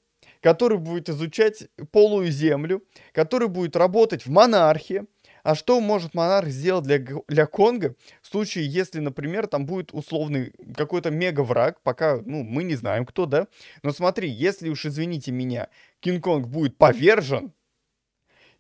который 0.48 0.78
будет 0.78 1.10
изучать 1.10 1.68
полую 1.92 2.32
землю, 2.32 2.82
который 3.12 3.50
будет 3.50 3.76
работать 3.76 4.26
в 4.26 4.30
монархии. 4.30 5.04
А 5.44 5.56
что 5.56 5.82
может 5.82 6.14
монарх 6.14 6.48
сделать 6.48 6.86
для, 6.86 7.00
для 7.28 7.46
Конга 7.46 7.96
в 8.22 8.28
случае, 8.28 8.66
если, 8.66 9.02
например, 9.02 9.48
там 9.48 9.66
будет 9.66 9.94
условный 9.94 10.54
какой-то 10.74 11.12
мега-враг, 11.12 11.82
пока, 11.84 12.22
ну, 12.26 12.44
мы 12.44 12.64
не 12.64 12.76
знаем 12.76 13.06
кто, 13.06 13.26
да? 13.26 13.48
Но 13.84 13.92
смотри, 13.92 14.30
если 14.30 14.70
уж, 14.70 14.86
извините 14.86 15.34
меня, 15.34 15.68
Кинг-Конг 16.00 16.48
будет 16.48 16.78
повержен, 16.78 17.52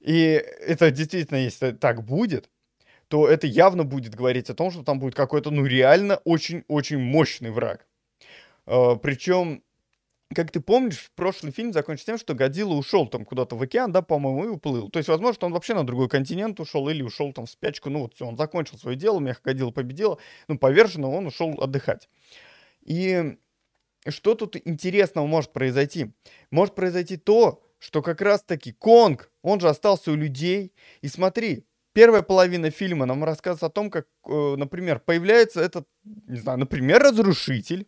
и 0.01 0.44
это 0.67 0.91
действительно, 0.91 1.38
если 1.38 1.72
так 1.72 2.03
будет, 2.03 2.50
то 3.08 3.29
это 3.29 3.48
явно 3.48 3.86
будет 3.86 4.13
говорить 4.13 4.50
о 4.50 4.56
том, 4.56 4.72
что 4.72 4.84
там 4.84 5.00
будет 5.00 5.15
какой-то, 5.15 5.51
ну, 5.51 5.65
реально 5.65 6.17
очень-очень 6.25 7.00
мощный 7.00 7.51
враг. 7.51 7.88
Uh, 8.65 9.00
причем 9.00 9.63
как 10.36 10.51
ты 10.51 10.60
помнишь, 10.60 11.10
прошлый 11.15 11.51
фильм 11.51 11.72
закончился 11.72 12.07
тем, 12.07 12.17
что 12.17 12.34
Годзилла 12.34 12.75
ушел 12.75 13.07
там 13.07 13.24
куда-то 13.24 13.55
в 13.55 13.62
океан, 13.62 13.91
да, 13.91 14.01
по-моему, 14.01 14.46
и 14.46 14.50
уплыл. 14.50 14.89
То 14.89 15.00
есть, 15.00 15.07
возможно, 15.07 15.48
он 15.48 15.53
вообще 15.53 15.74
на 15.74 15.86
другой 15.86 16.10
континент 16.10 16.60
ушел 16.60 16.89
или 16.89 17.01
ушел 17.01 17.31
там 17.31 17.46
в 17.46 17.50
спячку. 17.50 17.89
Ну 17.89 18.01
вот 18.01 18.13
все, 18.13 18.25
он 18.25 18.36
закончил 18.36 18.77
свое 18.77 18.98
дело, 18.98 19.19
меха 19.19 19.41
Годзилла 19.43 19.72
победила. 19.72 20.17
Ну, 20.48 20.57
поверженно 20.57 21.10
он 21.10 21.27
ушел 21.27 21.55
отдыхать. 21.62 22.10
И 22.84 23.38
что 24.07 24.36
тут 24.36 24.55
интересного 24.65 25.27
может 25.27 25.53
произойти? 25.53 26.12
Может 26.51 26.75
произойти 26.75 27.17
то, 27.17 27.63
что 27.79 28.01
как 28.01 28.22
раз-таки 28.22 28.72
Конг, 28.72 29.31
он 29.41 29.60
же 29.60 29.69
остался 29.69 30.12
у 30.12 30.15
людей. 30.15 30.74
И 31.01 31.07
смотри, 31.07 31.65
первая 31.93 32.22
половина 32.22 32.69
фильма 32.69 33.05
нам 33.05 33.24
рассказывает 33.24 33.72
о 33.72 33.74
том, 33.74 33.89
как, 33.89 34.07
э, 34.25 34.55
например, 34.57 35.00
появляется 35.00 35.62
этот, 35.62 35.88
не 36.03 36.38
знаю, 36.38 36.60
например, 36.60 37.01
разрушитель, 37.01 37.88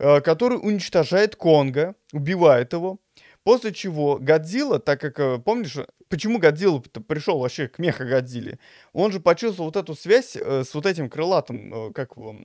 который 0.00 0.56
уничтожает 0.56 1.36
Конга, 1.36 1.94
убивает 2.12 2.72
его. 2.72 2.98
После 3.42 3.72
чего 3.72 4.18
Годзилла, 4.18 4.78
так 4.78 5.00
как, 5.00 5.18
э, 5.18 5.38
помнишь, 5.38 5.76
почему 6.08 6.38
Годзилла 6.38 6.80
пришел 6.80 7.38
вообще 7.38 7.68
к 7.68 7.78
меха 7.78 8.04
Годзилле? 8.04 8.58
Он 8.92 9.12
же 9.12 9.20
почувствовал 9.20 9.70
вот 9.70 9.76
эту 9.76 9.94
связь 9.94 10.36
э, 10.36 10.62
с 10.62 10.74
вот 10.74 10.84
этим 10.84 11.08
крылатым, 11.08 11.88
э, 11.88 11.92
как 11.92 12.16
его, 12.16 12.36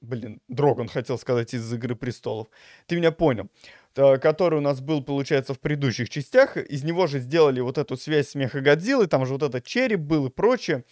блин, 0.00 0.40
Дрогон 0.48 0.88
хотел 0.88 1.16
сказать 1.16 1.54
из 1.54 1.72
«Игры 1.72 1.94
престолов». 1.94 2.48
Ты 2.86 2.96
меня 2.96 3.12
понял. 3.12 3.48
Который 3.94 4.58
у 4.58 4.62
нас 4.62 4.80
был, 4.80 5.02
получается, 5.02 5.52
в 5.52 5.58
предыдущих 5.58 6.10
частях. 6.10 6.56
Из 6.56 6.84
него 6.84 7.08
же 7.08 7.18
сделали 7.18 7.60
вот 7.60 7.76
эту 7.76 7.96
связь 7.96 8.28
с 8.28 8.34
меха 8.36 8.60
Годзиллой, 8.60 9.08
там 9.08 9.26
же 9.26 9.32
вот 9.32 9.42
этот 9.42 9.64
череп 9.64 10.00
был 10.00 10.26
и 10.26 10.30
прочее. 10.30 10.84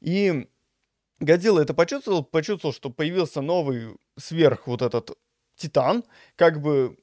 И 0.00 0.46
Годзилла 1.20 1.60
это 1.60 1.72
почувствовал, 1.72 2.24
почувствовал, 2.24 2.74
что 2.74 2.90
появился 2.90 3.40
новый 3.40 3.96
сверх 4.18 4.66
вот 4.66 4.82
этот 4.82 5.16
Титан, 5.62 6.04
как 6.36 6.60
бы 6.60 6.96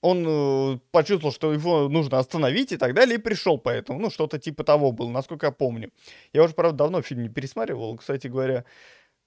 он 0.00 0.24
э, 0.26 0.78
почувствовал, 0.90 1.32
что 1.32 1.52
его 1.52 1.88
нужно 1.88 2.18
остановить 2.18 2.72
и 2.72 2.76
так 2.76 2.94
далее, 2.94 3.18
и 3.18 3.20
пришел 3.20 3.58
поэтому. 3.58 3.98
Ну, 3.98 4.10
что-то 4.10 4.38
типа 4.38 4.62
того 4.64 4.92
было, 4.92 5.10
насколько 5.10 5.46
я 5.46 5.52
помню. 5.52 5.90
Я 6.32 6.44
уже, 6.44 6.54
правда, 6.54 6.78
давно 6.78 7.02
фильм 7.02 7.22
не 7.22 7.28
пересматривал. 7.28 7.96
Кстати 7.96 8.28
говоря, 8.28 8.64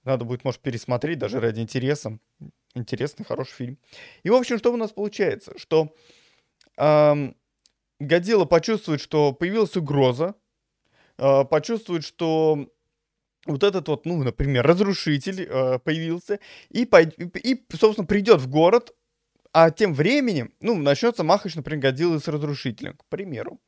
надо 0.04 0.24
будет, 0.24 0.44
может, 0.44 0.60
пересмотреть 0.60 1.18
даже 1.18 1.40
ради 1.40 1.60
интереса. 1.60 2.18
Интересный, 2.74 3.24
хороший 3.24 3.52
фильм. 3.52 3.78
И, 4.22 4.30
в 4.30 4.34
общем, 4.34 4.58
что 4.58 4.72
у 4.72 4.76
нас 4.76 4.92
получается? 4.92 5.58
Что 5.58 5.94
эм, 6.76 7.36
Годзилла 7.98 8.46
почувствует, 8.46 9.00
что 9.00 9.32
появилась 9.32 9.76
угроза, 9.76 10.34
э, 11.18 11.44
почувствует, 11.44 12.04
что 12.04 12.68
вот 13.46 13.62
этот 13.62 13.88
вот, 13.88 14.06
ну, 14.06 14.22
например, 14.22 14.66
разрушитель 14.66 15.46
э, 15.48 15.78
появился, 15.78 16.40
и, 16.70 16.82
и, 16.82 17.64
собственно, 17.74 18.06
придет 18.06 18.40
в 18.40 18.48
город, 18.48 18.94
а 19.52 19.70
тем 19.70 19.94
временем, 19.94 20.52
ну, 20.60 20.76
начнется 20.76 21.24
махач, 21.24 21.54
например, 21.54 21.82
Годзиллы 21.82 22.20
с 22.20 22.28
Разрушителем, 22.28 22.96
к 22.96 23.04
примеру. 23.06 23.60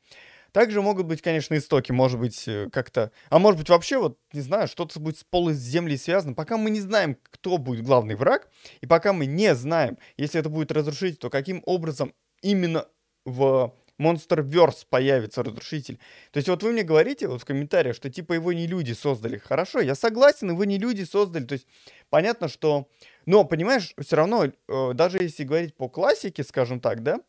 Также 0.52 0.83
могут 0.83 1.07
быть, 1.07 1.23
конечно, 1.23 1.57
истоки, 1.57 1.93
может 1.93 2.21
быть, 2.21 2.47
э, 2.47 2.69
как-то... 2.71 3.11
А 3.31 3.38
может 3.38 3.59
быть, 3.59 3.71
вообще, 3.71 3.99
вот, 3.99 4.19
не 4.35 4.43
знаю, 4.43 4.69
что-то 4.69 5.00
будет 5.00 5.19
с 5.19 5.25
полой 5.25 5.55
земли 5.55 5.97
связано. 5.97 6.35
Пока 6.35 6.59
мы 6.59 6.69
не 6.69 6.81
знаем, 6.81 7.17
кто 7.23 7.57
будет 7.57 7.85
главный 7.85 8.14
враг, 8.14 8.50
и 8.83 8.87
пока 8.87 9.14
мы 9.14 9.25
не 9.25 9.55
знаем, 9.55 9.97
если 10.19 10.38
это 10.38 10.50
будет 10.50 10.71
разрушитель, 10.71 11.17
то 11.17 11.31
каким 11.31 11.62
образом 11.64 12.12
именно 12.43 12.87
в 13.25 13.75
Monsterverse 14.02 14.87
появится 14.88 15.42
разрушитель. 15.42 15.99
То 16.32 16.38
есть 16.38 16.49
вот 16.49 16.62
вы 16.62 16.73
мне 16.73 16.82
говорите 16.82 17.28
вот 17.28 17.42
в 17.42 17.44
комментариях, 17.44 17.97
что 17.97 18.11
типа 18.11 18.35
его 18.35 18.52
не 18.52 18.66
люди 18.66 18.92
создали. 18.92 19.38
Хорошо, 19.38 19.80
я 19.80 19.94
согласен, 19.94 20.50
его 20.50 20.64
не 20.64 20.78
люди 20.78 21.04
создали. 21.04 21.44
То 21.44 21.54
есть 21.54 21.66
понятно, 22.11 22.49
что... 22.49 22.88
Но, 23.26 23.44
понимаешь, 23.44 23.94
все 24.00 24.16
равно, 24.16 24.47
э, 24.47 24.90
даже 24.94 25.18
если 25.18 25.44
говорить 25.44 25.76
по 25.76 25.88
классике, 25.88 26.42
скажем 26.42 26.80
так, 26.80 27.02
да, 27.02 27.21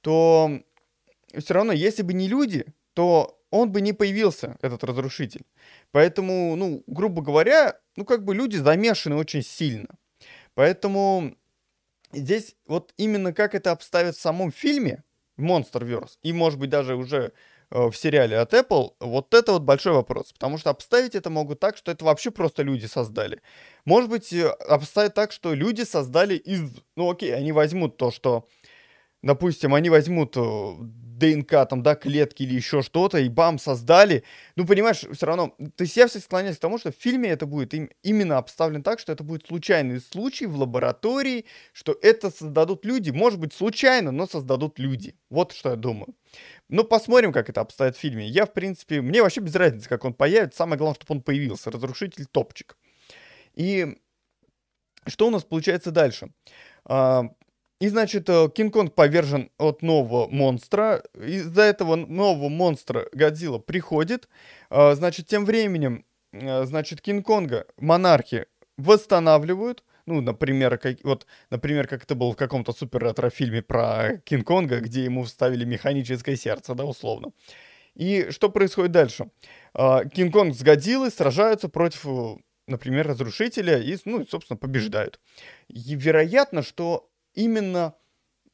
то 0.00 0.60
все 1.38 1.54
равно, 1.54 1.72
если 1.72 2.02
бы 2.02 2.14
не 2.14 2.28
люди, 2.28 2.66
то 2.94 3.38
он 3.50 3.70
бы 3.70 3.82
не 3.82 3.92
появился, 3.92 4.56
этот 4.62 4.82
разрушитель. 4.82 5.42
Поэтому, 5.90 6.56
ну, 6.56 6.82
грубо 6.86 7.22
говоря, 7.22 7.78
ну, 7.96 8.04
как 8.04 8.24
бы 8.24 8.34
люди 8.34 8.56
замешаны 8.56 9.16
очень 9.16 9.42
сильно. 9.42 9.88
Поэтому 10.54 11.36
здесь 12.12 12.56
вот 12.66 12.92
именно 12.96 13.32
как 13.32 13.54
это 13.54 13.70
обставят 13.70 14.16
в 14.16 14.20
самом 14.20 14.52
фильме, 14.52 15.04
Monsterverse, 15.38 16.18
и, 16.22 16.32
может 16.32 16.58
быть, 16.58 16.70
даже 16.70 16.94
уже 16.94 17.32
э, 17.70 17.90
в 17.90 17.94
сериале 17.94 18.38
от 18.38 18.52
Apple, 18.54 18.92
вот 19.00 19.34
это 19.34 19.52
вот 19.52 19.62
большой 19.62 19.92
вопрос. 19.92 20.32
Потому 20.32 20.58
что 20.58 20.70
обставить 20.70 21.14
это 21.14 21.30
могут 21.30 21.60
так, 21.60 21.76
что 21.76 21.90
это 21.90 22.04
вообще 22.04 22.30
просто 22.30 22.62
люди 22.62 22.86
создали. 22.86 23.40
Может 23.84 24.10
быть, 24.10 24.32
э, 24.32 24.48
обставить 24.48 25.14
так, 25.14 25.32
что 25.32 25.54
люди 25.54 25.82
создали 25.82 26.34
из... 26.36 26.70
Ну 26.96 27.10
окей, 27.10 27.34
они 27.34 27.52
возьмут 27.52 27.96
то, 27.96 28.10
что... 28.10 28.46
Допустим, 29.22 29.74
они 29.74 29.88
возьмут 29.88 30.36
э, 30.36 30.74
ДНК, 31.22 31.68
там, 31.68 31.82
да, 31.82 31.94
клетки 31.94 32.42
или 32.42 32.54
еще 32.54 32.82
что-то, 32.82 33.18
и 33.18 33.28
бам, 33.28 33.58
создали. 33.58 34.24
Ну, 34.56 34.66
понимаешь, 34.66 35.04
все 35.12 35.26
равно, 35.26 35.54
то 35.76 35.84
есть 35.84 35.96
я 35.96 36.08
все 36.08 36.18
склоняюсь 36.18 36.56
к 36.56 36.60
тому, 36.60 36.78
что 36.78 36.90
в 36.90 36.96
фильме 36.96 37.30
это 37.30 37.46
будет 37.46 37.72
им, 37.74 37.90
именно 38.02 38.38
обставлен 38.38 38.82
так, 38.82 38.98
что 38.98 39.12
это 39.12 39.22
будет 39.22 39.46
случайный 39.46 40.00
случай 40.00 40.46
в 40.46 40.56
лаборатории, 40.56 41.44
что 41.72 41.96
это 42.02 42.30
создадут 42.30 42.84
люди, 42.84 43.10
может 43.10 43.38
быть, 43.38 43.52
случайно, 43.52 44.10
но 44.10 44.26
создадут 44.26 44.78
люди. 44.80 45.14
Вот 45.30 45.52
что 45.52 45.70
я 45.70 45.76
думаю. 45.76 46.14
Ну, 46.68 46.82
посмотрим, 46.84 47.32
как 47.32 47.48
это 47.48 47.60
обстоит 47.60 47.96
в 47.96 48.00
фильме. 48.00 48.26
Я, 48.26 48.46
в 48.46 48.52
принципе, 48.52 49.00
мне 49.00 49.22
вообще 49.22 49.40
без 49.40 49.54
разницы, 49.54 49.88
как 49.88 50.04
он 50.04 50.14
появится. 50.14 50.58
Самое 50.58 50.78
главное, 50.78 50.96
чтобы 50.96 51.14
он 51.18 51.22
появился. 51.22 51.70
Разрушитель 51.70 52.26
топчик. 52.26 52.76
И 53.54 53.98
что 55.06 55.26
у 55.26 55.30
нас 55.30 55.44
получается 55.44 55.90
дальше? 55.90 56.32
И, 57.82 57.88
значит, 57.88 58.28
э, 58.28 58.48
Кинг-Конг 58.48 58.94
повержен 58.94 59.50
от 59.58 59.82
нового 59.82 60.28
монстра. 60.28 61.02
Из-за 61.14 61.62
этого 61.62 61.96
нового 61.96 62.48
монстра 62.48 63.08
Годзилла 63.12 63.58
приходит. 63.58 64.28
А, 64.70 64.94
значит, 64.94 65.26
тем 65.26 65.44
временем, 65.44 66.04
э, 66.30 66.64
значит, 66.64 67.00
Кинг-Конга 67.00 67.66
монархи 67.78 68.46
восстанавливают. 68.76 69.82
Ну, 70.06 70.20
например, 70.20 70.78
как, 70.78 70.98
вот, 71.02 71.26
например, 71.50 71.88
как 71.88 72.04
это 72.04 72.14
было 72.14 72.32
в 72.34 72.36
каком-то 72.36 72.72
супер 72.72 73.02
ретро-фильме 73.02 73.62
про 73.62 74.18
Кинг-Конга, 74.26 74.78
где 74.78 75.02
ему 75.02 75.24
вставили 75.24 75.64
механическое 75.64 76.36
сердце, 76.36 76.76
да, 76.76 76.84
условно. 76.84 77.32
И 77.96 78.28
что 78.30 78.48
происходит 78.48 78.92
дальше? 78.92 79.30
Кинг-Конг 79.74 80.54
с 80.54 80.62
Годзиллой 80.62 81.10
сражаются 81.10 81.68
против, 81.68 82.06
э, 82.06 82.36
например, 82.68 83.08
разрушителя 83.08 83.80
и, 83.80 83.98
ну, 84.04 84.24
собственно, 84.24 84.56
побеждают. 84.56 85.18
И 85.66 85.96
вероятно, 85.96 86.62
что 86.62 87.08
именно, 87.34 87.94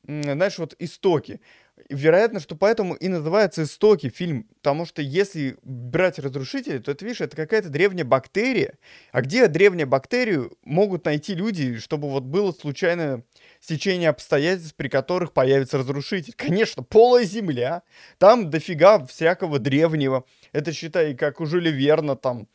знаешь, 0.06 0.58
вот 0.58 0.74
истоки. 0.78 1.40
Вероятно, 1.88 2.40
что 2.40 2.56
поэтому 2.56 2.94
и 2.94 3.06
называется 3.06 3.62
«Истоки» 3.62 4.08
фильм, 4.08 4.48
потому 4.56 4.84
что 4.84 5.00
если 5.00 5.56
брать 5.62 6.18
разрушители, 6.18 6.78
то 6.78 6.90
это, 6.90 7.04
видишь, 7.04 7.20
это 7.20 7.36
какая-то 7.36 7.68
древняя 7.68 8.04
бактерия. 8.04 8.78
А 9.12 9.22
где 9.22 9.46
древнюю 9.46 9.86
бактерию 9.86 10.58
могут 10.64 11.04
найти 11.04 11.36
люди, 11.36 11.78
чтобы 11.78 12.10
вот 12.10 12.24
было 12.24 12.50
случайное 12.50 13.22
стечение 13.60 14.08
обстоятельств, 14.08 14.74
при 14.74 14.88
которых 14.88 15.32
появится 15.32 15.78
разрушитель? 15.78 16.34
Конечно, 16.36 16.82
полая 16.82 17.24
земля, 17.24 17.82
там 18.18 18.50
дофига 18.50 19.06
всякого 19.06 19.60
древнего. 19.60 20.24
Это, 20.50 20.72
считай, 20.72 21.14
как 21.14 21.40
у 21.40 21.46
Жюля 21.46 21.70
Верна, 21.70 22.16
там, 22.16 22.48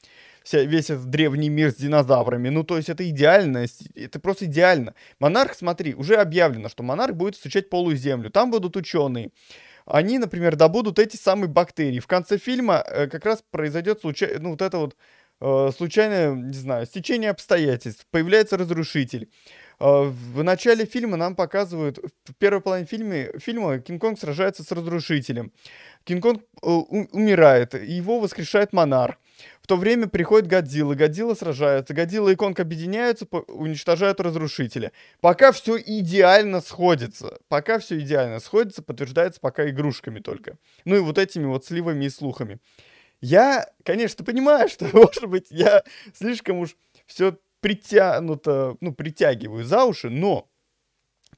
вся, 0.44 0.64
весь 0.64 0.90
этот 0.90 1.10
древний 1.10 1.50
мир 1.50 1.72
с 1.72 1.76
динозаврами. 1.76 2.50
Ну, 2.50 2.64
то 2.64 2.78
есть 2.78 2.90
это 2.90 3.08
идеально, 3.10 3.66
это 3.96 4.20
просто 4.20 4.46
идеально. 4.46 4.94
Монарх, 5.20 5.56
смотри, 5.56 5.96
уже 5.96 6.16
объявлено, 6.16 6.70
что 6.70 6.84
монарх 6.84 7.16
будет 7.16 7.36
изучать 7.36 7.70
полую 7.70 7.98
землю. 7.98 8.30
Там 8.30 8.52
будут 8.52 8.76
ученые. 8.76 9.32
Они, 9.86 10.18
например, 10.18 10.56
добудут 10.56 11.00
эти 11.00 11.18
самые 11.18 11.50
бактерии. 11.50 12.00
В 12.00 12.08
конце 12.08 12.38
фильма 12.38 12.84
э, 12.86 13.08
как 13.08 13.26
раз 13.26 13.44
произойдет 13.52 14.02
случай, 14.02 14.28
ну, 14.40 14.52
вот 14.52 14.62
это 14.62 14.78
вот 14.78 14.96
э, 15.42 15.72
случайное, 15.76 16.34
не 16.34 16.54
знаю, 16.54 16.86
стечение 16.86 17.32
обстоятельств. 17.32 18.06
Появляется 18.12 18.58
разрушитель. 18.58 19.30
Э, 19.80 20.04
в 20.04 20.44
начале 20.44 20.86
фильма 20.86 21.18
нам 21.18 21.36
показывают, 21.36 22.00
в 22.26 22.34
первой 22.36 22.62
половине 22.62 22.88
фильма, 22.88 23.40
фильма 23.40 23.80
Кинг-Конг 23.80 24.20
сражается 24.20 24.64
с 24.64 24.72
разрушителем. 24.72 25.52
Кинг-Конг 26.06 26.42
э, 26.62 26.68
умирает, 26.68 27.74
его 27.74 28.20
воскрешает 28.20 28.72
монарх. 28.72 29.18
В 29.62 29.68
то 29.68 29.76
время 29.76 30.08
приходит 30.08 30.48
Годзилла, 30.48 30.96
Годзилла 30.96 31.36
сражается, 31.36 31.94
Годзилла 31.94 32.30
и 32.30 32.36
Конг 32.36 32.60
объединяются, 32.60 33.26
уничтожают 33.48 34.20
разрушителя. 34.20 34.92
Пока 35.22 35.52
все 35.52 35.78
идеально 35.78 36.62
сходится, 36.62 37.40
пока 37.48 37.80
все 37.80 38.00
идеально 38.00 38.40
сходится, 38.40 38.82
подтверждается 38.82 39.40
пока 39.40 39.70
игрушками 39.70 40.20
только. 40.20 40.58
Ну 40.86 40.96
и 40.96 41.00
вот 41.00 41.18
этими 41.18 41.46
вот 41.46 41.66
сливами 41.66 42.06
и 42.06 42.10
слухами. 42.10 42.60
Я, 43.22 43.68
конечно, 43.84 44.26
понимаю, 44.26 44.68
что, 44.70 44.88
может 44.92 45.28
быть, 45.28 45.48
я 45.50 45.84
слишком 46.14 46.60
уж 46.60 46.76
все 47.06 47.38
притянуто, 47.62 48.76
ну, 48.82 48.94
притягиваю 48.94 49.64
за 49.64 49.86
уши, 49.86 50.10
но 50.10 50.50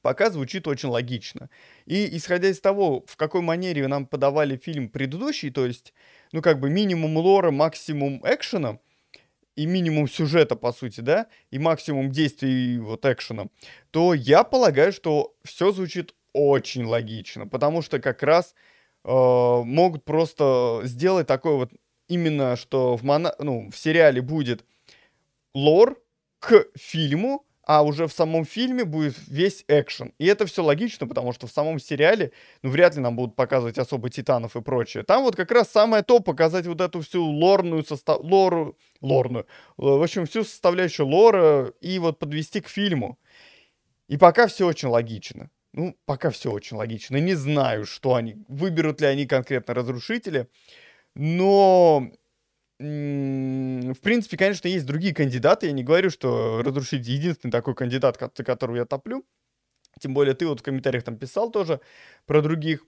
пока 0.06 0.30
звучит 0.30 0.68
очень 0.68 0.88
логично. 0.88 1.50
И 1.84 2.16
исходя 2.16 2.48
из 2.48 2.60
того, 2.60 3.04
в 3.08 3.16
какой 3.16 3.40
манере 3.40 3.88
нам 3.88 4.06
подавали 4.06 4.56
фильм 4.56 4.88
предыдущий, 4.88 5.50
то 5.50 5.66
есть 5.66 5.92
ну, 6.30 6.42
как 6.42 6.60
бы 6.60 6.70
минимум 6.70 7.16
лора, 7.16 7.50
максимум 7.50 8.22
экшена, 8.24 8.78
и 9.56 9.66
минимум 9.66 10.08
сюжета, 10.08 10.54
по 10.54 10.72
сути, 10.72 11.00
да, 11.00 11.26
и 11.50 11.58
максимум 11.58 12.12
действий 12.12 12.78
вот 12.78 13.04
экшена, 13.04 13.46
то 13.90 14.14
я 14.14 14.44
полагаю, 14.44 14.92
что 14.92 15.34
все 15.42 15.72
звучит 15.72 16.14
очень 16.32 16.84
логично, 16.84 17.48
потому 17.48 17.82
что 17.82 17.98
как 17.98 18.22
раз 18.22 18.54
э, 19.04 19.10
могут 19.10 20.04
просто 20.04 20.82
сделать 20.84 21.26
такой 21.26 21.56
вот 21.56 21.72
именно, 22.06 22.54
что 22.54 22.96
в, 22.96 23.02
моно... 23.02 23.32
ну, 23.40 23.70
в 23.72 23.76
сериале 23.76 24.22
будет 24.22 24.64
лор 25.52 26.00
к 26.38 26.66
фильму, 26.76 27.45
а 27.66 27.82
уже 27.82 28.06
в 28.06 28.12
самом 28.12 28.44
фильме 28.44 28.84
будет 28.84 29.16
весь 29.26 29.64
экшен. 29.66 30.12
И 30.18 30.26
это 30.26 30.46
все 30.46 30.62
логично, 30.62 31.08
потому 31.08 31.32
что 31.32 31.48
в 31.48 31.50
самом 31.50 31.80
сериале, 31.80 32.30
ну, 32.62 32.70
вряд 32.70 32.94
ли 32.94 33.00
нам 33.00 33.16
будут 33.16 33.34
показывать 33.34 33.76
особо 33.76 34.08
титанов 34.08 34.54
и 34.54 34.62
прочее. 34.62 35.02
Там 35.02 35.24
вот 35.24 35.34
как 35.34 35.50
раз 35.50 35.68
самое 35.68 36.04
то 36.04 36.20
показать 36.20 36.66
вот 36.66 36.80
эту 36.80 37.00
всю 37.00 37.24
лорную 37.24 37.84
состав... 37.84 38.20
лору... 38.22 38.78
лорную. 39.00 39.46
Э, 39.78 39.82
в 39.82 40.02
общем, 40.02 40.26
всю 40.26 40.44
составляющую 40.44 41.06
лора 41.06 41.72
и 41.80 41.98
вот 41.98 42.20
подвести 42.20 42.60
к 42.60 42.68
фильму. 42.68 43.18
И 44.06 44.16
пока 44.16 44.46
все 44.46 44.64
очень 44.66 44.88
логично. 44.88 45.50
Ну, 45.72 45.96
пока 46.06 46.30
все 46.30 46.52
очень 46.52 46.76
логично. 46.76 47.16
Не 47.16 47.34
знаю, 47.34 47.84
что 47.84 48.14
они... 48.14 48.36
Выберут 48.46 49.00
ли 49.00 49.08
они 49.08 49.26
конкретно 49.26 49.74
разрушители. 49.74 50.46
Но 51.16 52.12
в 52.78 54.00
принципе, 54.02 54.36
конечно, 54.36 54.68
есть 54.68 54.86
другие 54.86 55.14
кандидаты. 55.14 55.66
Я 55.66 55.72
не 55.72 55.82
говорю, 55.82 56.10
что 56.10 56.62
разрушить 56.62 57.06
единственный 57.06 57.50
такой 57.50 57.74
кандидат, 57.74 58.18
за 58.20 58.44
которого 58.44 58.76
я 58.76 58.84
топлю. 58.84 59.24
Тем 60.00 60.12
более 60.12 60.34
ты 60.34 60.46
вот 60.46 60.60
в 60.60 60.62
комментариях 60.62 61.04
там 61.04 61.16
писал 61.16 61.50
тоже 61.50 61.80
про 62.26 62.42
других. 62.42 62.84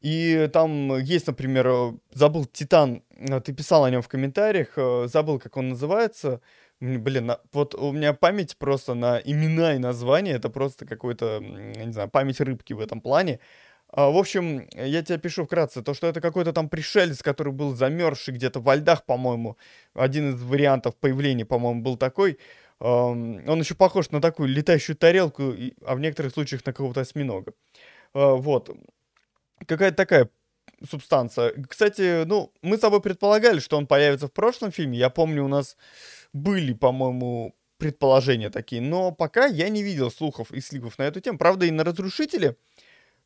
И 0.00 0.48
там 0.52 0.96
есть, 0.96 1.26
например, 1.26 1.66
э, 1.68 1.92
забыл 2.12 2.46
Титан, 2.46 3.02
э, 3.10 3.40
ты 3.40 3.52
писал 3.52 3.84
о 3.84 3.90
нем 3.90 4.00
в 4.00 4.08
комментариях, 4.08 4.72
э, 4.76 5.08
забыл, 5.08 5.38
как 5.38 5.58
он 5.58 5.70
называется. 5.70 6.40
Блин, 6.80 7.32
вот 7.52 7.74
у 7.74 7.92
меня 7.92 8.14
память 8.14 8.56
просто 8.56 8.94
на 8.94 9.18
имена 9.18 9.74
и 9.74 9.78
названия, 9.78 10.32
это 10.32 10.48
просто 10.48 10.86
какой-то, 10.86 11.40
не 11.40 11.92
знаю, 11.92 12.08
память 12.08 12.40
рыбки 12.40 12.72
в 12.72 12.80
этом 12.80 13.02
плане. 13.02 13.40
А, 13.92 14.10
в 14.10 14.16
общем, 14.16 14.68
я 14.74 15.02
тебе 15.02 15.18
пишу 15.18 15.44
вкратце, 15.44 15.82
то, 15.82 15.94
что 15.94 16.06
это 16.06 16.20
какой-то 16.20 16.52
там 16.52 16.68
пришелец, 16.68 17.22
который 17.22 17.52
был 17.52 17.74
замерзший 17.74 18.34
где-то 18.34 18.60
во 18.60 18.76
льдах, 18.76 19.04
по-моему. 19.04 19.56
Один 19.94 20.34
из 20.34 20.42
вариантов 20.42 20.96
появления, 20.96 21.44
по-моему, 21.44 21.82
был 21.82 21.96
такой. 21.96 22.38
Он 22.78 23.58
еще 23.58 23.74
похож 23.74 24.10
на 24.10 24.20
такую 24.20 24.48
летающую 24.48 24.96
тарелку, 24.96 25.54
а 25.84 25.94
в 25.94 26.00
некоторых 26.00 26.32
случаях 26.32 26.64
на 26.64 26.72
какого-то 26.72 27.00
осьминога. 27.00 27.52
А, 28.14 28.34
вот. 28.34 28.70
Какая-то 29.66 29.96
такая 29.96 30.30
субстанция. 30.88 31.52
Кстати, 31.68 32.24
ну, 32.24 32.52
мы 32.62 32.76
с 32.76 32.80
тобой 32.80 33.02
предполагали, 33.02 33.58
что 33.58 33.76
он 33.76 33.86
появится 33.86 34.28
в 34.28 34.32
прошлом 34.32 34.72
фильме. 34.72 34.98
Я 34.98 35.10
помню, 35.10 35.44
у 35.44 35.48
нас 35.48 35.76
были, 36.32 36.72
по-моему, 36.72 37.54
предположения 37.76 38.50
такие. 38.50 38.80
Но 38.80 39.12
пока 39.12 39.46
я 39.46 39.68
не 39.68 39.82
видел 39.82 40.10
слухов 40.10 40.52
и 40.52 40.60
слипов 40.60 40.96
на 40.96 41.02
эту 41.02 41.20
тему. 41.20 41.38
Правда, 41.38 41.66
и 41.66 41.70
на 41.70 41.84
«Разрушителе» 41.84 42.56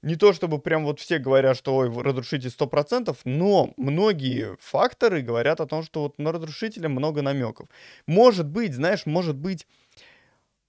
не 0.05 0.17
то 0.17 0.33
чтобы 0.33 0.59
прям 0.61 0.85
вот 0.85 1.01
все 1.01 1.19
говорят, 1.19 1.57
что 1.57 1.75
ой, 1.77 1.91
разрушитель 1.91 2.51
100%, 2.51 3.17
но 3.25 3.73
многие 3.77 4.57
факторы 4.61 5.23
говорят 5.23 5.61
о 5.61 5.67
том, 5.67 5.83
что 5.83 6.03
вот 6.03 6.19
на 6.19 6.33
разрушителя 6.33 6.89
много 6.89 7.23
намеков. 7.23 7.69
Может 8.07 8.47
быть, 8.49 8.75
знаешь, 8.75 9.07
может 9.07 9.37
быть, 9.37 9.67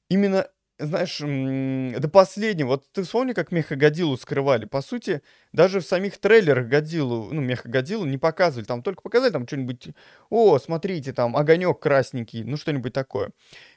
именно, 0.09 0.47
знаешь, 0.79 1.19
до 1.19 2.09
последнего, 2.09 2.67
вот 2.67 2.85
ты 2.91 3.03
вспомни, 3.03 3.33
как 3.33 3.51
Мехагодилу 3.51 4.17
скрывали. 4.17 4.65
По 4.65 4.81
сути, 4.81 5.21
даже 5.51 5.79
в 5.79 5.85
самих 5.85 6.17
трейлерах 6.17 6.67
Годилу, 6.67 7.29
ну, 7.31 7.41
Мехагодилу 7.41 8.05
не 8.05 8.17
показывали, 8.17 8.65
там 8.65 8.81
только 8.83 9.01
показали 9.01 9.31
там 9.31 9.47
что-нибудь, 9.47 9.89
о, 10.29 10.57
смотрите, 10.59 11.13
там 11.13 11.35
огонек 11.35 11.79
красненький, 11.79 12.43
ну, 12.43 12.57
что-нибудь 12.57 12.93
такое. 12.93 13.31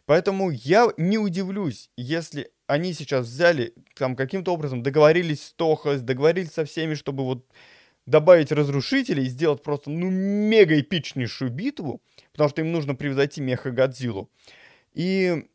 Поэтому 0.07 0.51
я 0.51 0.89
не 0.97 1.19
удивлюсь, 1.19 1.91
если 1.97 2.51
они 2.69 2.93
сейчас 2.93 3.27
взяли, 3.27 3.75
там 3.97 4.15
каким-то 4.15 4.53
образом 4.53 4.83
договорились 4.83 5.43
с 5.43 5.53
Тохос, 5.53 6.03
договорились 6.03 6.53
со 6.53 6.65
всеми, 6.65 6.95
чтобы 6.95 7.25
вот 7.25 7.47
добавить 8.07 8.53
разрушителей 8.53 9.25
и 9.25 9.29
сделать 9.29 9.63
просто, 9.63 9.91
ну, 9.91 10.09
мега 10.11 10.79
эпичнейшую 10.79 11.51
битву, 11.51 12.01
потому 12.33 12.51
что 12.51 12.61
им 12.61 12.71
нужно 12.71 12.95
превзойти 12.95 13.41
Меха 13.41 13.71
Годзиллу. 13.71 14.31
И 14.93 15.47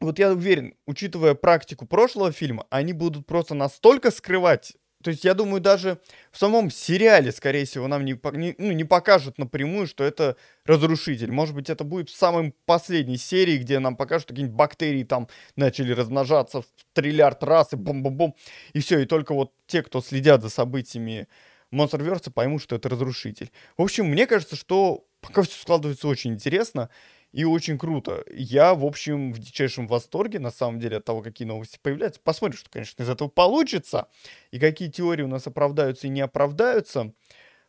вот 0.00 0.18
я 0.18 0.32
уверен, 0.32 0.74
учитывая 0.86 1.34
практику 1.34 1.86
прошлого 1.86 2.32
фильма, 2.32 2.66
они 2.70 2.94
будут 2.94 3.26
просто 3.26 3.54
настолько 3.54 4.10
скрывать 4.10 4.76
то 5.02 5.10
есть, 5.10 5.24
я 5.24 5.32
думаю, 5.32 5.62
даже 5.62 5.98
в 6.30 6.38
самом 6.38 6.70
сериале, 6.70 7.32
скорее 7.32 7.64
всего, 7.64 7.88
нам 7.88 8.04
не, 8.04 8.20
не, 8.32 8.54
ну, 8.58 8.72
не 8.72 8.84
покажут 8.84 9.38
напрямую, 9.38 9.86
что 9.86 10.04
это 10.04 10.36
разрушитель. 10.66 11.32
Может 11.32 11.54
быть, 11.54 11.70
это 11.70 11.84
будет 11.84 12.10
в 12.10 12.16
самой 12.16 12.54
последней 12.66 13.16
серии, 13.16 13.56
где 13.56 13.78
нам 13.78 13.96
покажут, 13.96 14.24
что 14.24 14.32
какие-нибудь 14.34 14.56
бактерии 14.56 15.04
там 15.04 15.28
начали 15.56 15.92
размножаться 15.92 16.60
в 16.60 16.66
триллиард 16.92 17.42
раз, 17.44 17.72
и 17.72 17.76
бум-бум-бум, 17.76 18.34
и 18.74 18.80
все. 18.80 18.98
И 18.98 19.06
только 19.06 19.32
вот 19.32 19.52
те, 19.66 19.82
кто 19.82 20.02
следят 20.02 20.42
за 20.42 20.50
событиями 20.50 21.28
Монстерверса, 21.70 22.30
поймут, 22.30 22.62
что 22.62 22.76
это 22.76 22.90
разрушитель. 22.90 23.50
В 23.78 23.82
общем, 23.82 24.04
мне 24.06 24.26
кажется, 24.26 24.54
что 24.54 25.06
пока 25.22 25.42
все 25.42 25.58
складывается 25.58 26.08
очень 26.08 26.34
интересно 26.34 26.90
и 27.32 27.44
очень 27.44 27.78
круто. 27.78 28.24
Я, 28.32 28.74
в 28.74 28.84
общем, 28.84 29.32
в 29.32 29.38
дичайшем 29.38 29.86
восторге, 29.86 30.38
на 30.38 30.50
самом 30.50 30.80
деле, 30.80 30.96
от 30.98 31.04
того, 31.04 31.22
какие 31.22 31.46
новости 31.46 31.78
появляются. 31.80 32.20
Посмотрим, 32.22 32.58
что, 32.58 32.70
конечно, 32.70 33.02
из 33.02 33.08
этого 33.08 33.28
получится, 33.28 34.08
и 34.50 34.58
какие 34.58 34.90
теории 34.90 35.22
у 35.22 35.28
нас 35.28 35.46
оправдаются 35.46 36.06
и 36.06 36.10
не 36.10 36.20
оправдаются. 36.20 37.12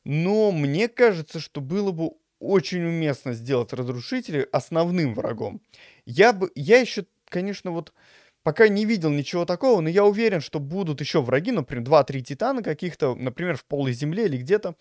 Но 0.04 0.52
мне 0.52 0.88
кажется, 0.88 1.40
что 1.40 1.62
было 1.62 1.92
бы 1.92 2.12
очень 2.40 2.84
уместно 2.84 3.34
сделать 3.34 3.72
разрушителя 3.72 4.48
основным 4.52 5.14
врагом. 5.14 5.62
Я 6.06 6.34
бы, 6.34 6.52
я 6.56 6.80
еще, 6.80 7.06
конечно, 7.30 7.72
вот 7.72 7.94
пока 8.42 8.68
не 8.68 8.86
видел 8.86 9.12
ничего 9.12 9.46
такого, 9.46 9.82
но 9.82 9.90
я 9.90 10.04
уверен, 10.04 10.42
что 10.42 10.60
будут 10.60 11.02
еще 11.02 11.22
враги, 11.22 11.52
например, 11.52 11.84
2-3 11.84 12.22
титана 12.22 12.64
каких-то, 12.64 13.14
например, 13.14 13.58
в 13.58 13.66
полой 13.66 13.94
земле 13.94 14.26
или 14.26 14.38
где-то, 14.38 14.76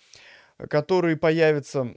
которые 0.71 1.17
появятся 1.17 1.95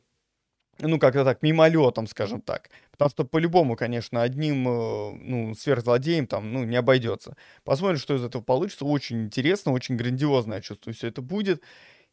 ну, 0.80 1.00
как-то 1.00 1.24
так, 1.24 1.42
мимолетом, 1.44 2.08
скажем 2.08 2.42
так. 2.42 2.70
Потому 2.92 3.10
что 3.10 3.26
по-любому, 3.26 3.76
конечно, 3.76 4.22
одним, 4.22 4.68
э, 4.68 5.12
ну, 5.22 5.54
сверхзлодеем 5.56 6.28
там, 6.28 6.52
ну, 6.52 6.64
не 6.64 6.76
обойдется. 6.76 7.36
Посмотрим, 7.64 8.00
что 8.00 8.16
из 8.16 8.24
этого 8.24 8.42
получится. 8.42 8.86
Очень 8.86 9.26
интересно, 9.26 9.72
очень 9.72 9.96
грандиозно, 9.98 10.56
я 10.56 10.62
чувствую, 10.62 10.94
все 10.96 11.08
это 11.08 11.22
будет. 11.22 11.62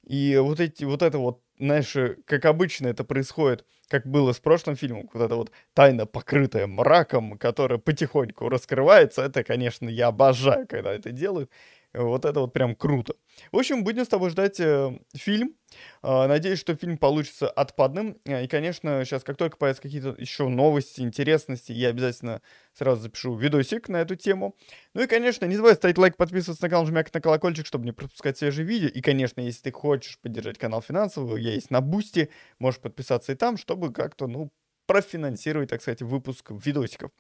И 0.06 0.36
вот 0.38 0.60
эти, 0.60 0.84
вот 0.84 1.02
это 1.02 1.18
вот, 1.18 1.40
знаешь, 1.58 1.94
э, 1.96 2.16
как 2.26 2.44
обычно 2.44 2.88
это 2.88 3.04
происходит, 3.04 3.64
как 3.88 4.06
было 4.06 4.32
с 4.32 4.38
прошлым 4.38 4.76
фильмом, 4.76 5.10
вот 5.12 5.22
эта 5.22 5.34
вот 5.34 5.50
тайна, 5.74 6.06
покрытая 6.06 6.66
мраком, 6.66 7.38
которая 7.38 7.78
потихоньку 7.78 8.48
раскрывается, 8.48 9.22
это, 9.22 9.42
конечно, 9.44 9.88
я 9.88 10.08
обожаю, 10.08 10.66
когда 10.68 10.92
это 10.92 11.10
делают. 11.12 11.50
Вот 11.92 12.24
это 12.24 12.40
вот 12.40 12.52
прям 12.52 12.76
круто. 12.76 13.14
В 13.50 13.56
общем, 13.56 13.82
будем 13.82 14.04
с 14.04 14.08
тобой 14.08 14.30
ждать 14.30 14.60
э, 14.60 14.96
фильм. 15.12 15.56
Э, 16.02 16.26
надеюсь, 16.28 16.60
что 16.60 16.76
фильм 16.76 16.98
получится 16.98 17.48
отпадным. 17.48 18.16
Э, 18.24 18.44
и, 18.44 18.48
конечно, 18.48 19.04
сейчас, 19.04 19.24
как 19.24 19.36
только 19.36 19.56
появятся 19.56 19.82
какие-то 19.82 20.14
еще 20.16 20.48
новости, 20.48 21.00
интересности, 21.00 21.72
я 21.72 21.88
обязательно 21.88 22.42
сразу 22.74 23.02
запишу 23.02 23.34
видосик 23.34 23.88
на 23.88 23.96
эту 23.98 24.14
тему. 24.14 24.56
Ну 24.94 25.02
и, 25.02 25.08
конечно, 25.08 25.46
не 25.46 25.56
забывай 25.56 25.74
ставить 25.74 25.98
лайк, 25.98 26.16
подписываться 26.16 26.62
на 26.62 26.70
канал, 26.70 26.86
жмякать 26.86 27.14
на 27.14 27.20
колокольчик, 27.20 27.66
чтобы 27.66 27.84
не 27.86 27.92
пропускать 27.92 28.38
свежие 28.38 28.64
видео. 28.64 28.88
И, 28.88 29.00
конечно, 29.00 29.40
если 29.40 29.62
ты 29.62 29.72
хочешь 29.72 30.18
поддержать 30.20 30.58
канал 30.58 30.82
финансово, 30.82 31.36
я 31.36 31.54
есть 31.54 31.70
на 31.70 31.80
Boosty, 31.80 32.30
можешь 32.60 32.80
подписаться 32.80 33.32
и 33.32 33.34
там, 33.34 33.56
чтобы 33.56 33.92
как-то, 33.92 34.28
ну, 34.28 34.52
профинансировать, 34.86 35.70
так 35.70 35.82
сказать, 35.82 36.02
выпуск 36.02 36.50
видосиков. 36.50 37.10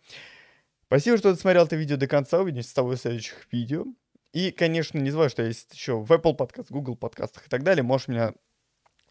Спасибо, 0.86 1.18
что 1.18 1.32
досмотрел 1.32 1.66
это 1.66 1.76
видео 1.76 1.96
до 1.96 2.06
конца. 2.06 2.40
Увидимся 2.40 2.70
с 2.70 2.72
тобой 2.72 2.96
в 2.96 3.00
следующих 3.00 3.46
видео. 3.52 3.84
И, 4.32 4.52
конечно, 4.52 4.98
не 4.98 5.10
забывай, 5.10 5.28
что 5.28 5.42
есть 5.42 5.72
еще 5.74 6.00
в 6.00 6.10
Apple 6.12 6.34
подкаст, 6.34 6.70
Google 6.70 6.96
подкастах 6.96 7.46
и 7.46 7.48
так 7.48 7.62
далее. 7.62 7.82
Можешь 7.82 8.08
меня 8.08 8.32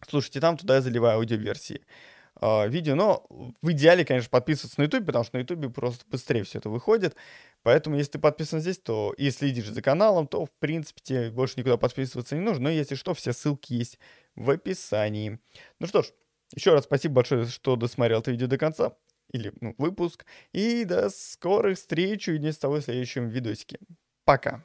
слушать 0.08 0.36
и 0.36 0.40
там, 0.40 0.56
туда 0.56 0.76
я 0.76 0.80
заливаю 0.80 1.18
аудиоверсии 1.18 1.82
э, 2.40 2.68
видео. 2.68 2.94
Но 2.94 3.26
в 3.60 3.72
идеале, 3.72 4.04
конечно, 4.04 4.30
подписываться 4.30 4.80
на 4.80 4.84
YouTube, 4.84 5.06
потому 5.06 5.24
что 5.24 5.36
на 5.36 5.40
YouTube 5.40 5.74
просто 5.74 6.04
быстрее 6.08 6.44
все 6.44 6.58
это 6.58 6.70
выходит. 6.70 7.16
Поэтому, 7.62 7.96
если 7.96 8.12
ты 8.12 8.18
подписан 8.18 8.60
здесь, 8.60 8.78
то 8.78 9.12
и 9.16 9.30
следишь 9.30 9.68
за 9.68 9.82
каналом, 9.82 10.26
то, 10.26 10.46
в 10.46 10.50
принципе, 10.58 11.00
тебе 11.02 11.30
больше 11.30 11.54
никуда 11.58 11.76
подписываться 11.76 12.34
не 12.34 12.42
нужно. 12.42 12.64
Но, 12.64 12.70
если 12.70 12.94
что, 12.94 13.14
все 13.14 13.32
ссылки 13.32 13.74
есть 13.74 13.98
в 14.34 14.48
описании. 14.50 15.38
Ну 15.78 15.86
что 15.86 16.02
ж, 16.02 16.12
еще 16.54 16.72
раз 16.72 16.84
спасибо 16.84 17.16
большое, 17.16 17.46
что 17.46 17.76
досмотрел 17.76 18.20
это 18.20 18.30
видео 18.30 18.46
до 18.46 18.58
конца. 18.58 18.92
Или 19.32 19.52
ну, 19.60 19.74
выпуск. 19.78 20.24
И 20.52 20.84
до 20.84 21.08
скорых 21.10 21.78
встреч. 21.78 22.26
Увидимся 22.28 22.56
с 22.56 22.58
тобой 22.58 22.80
в 22.80 22.84
следующем 22.84 23.28
видосике. 23.28 23.78
Пока. 24.24 24.64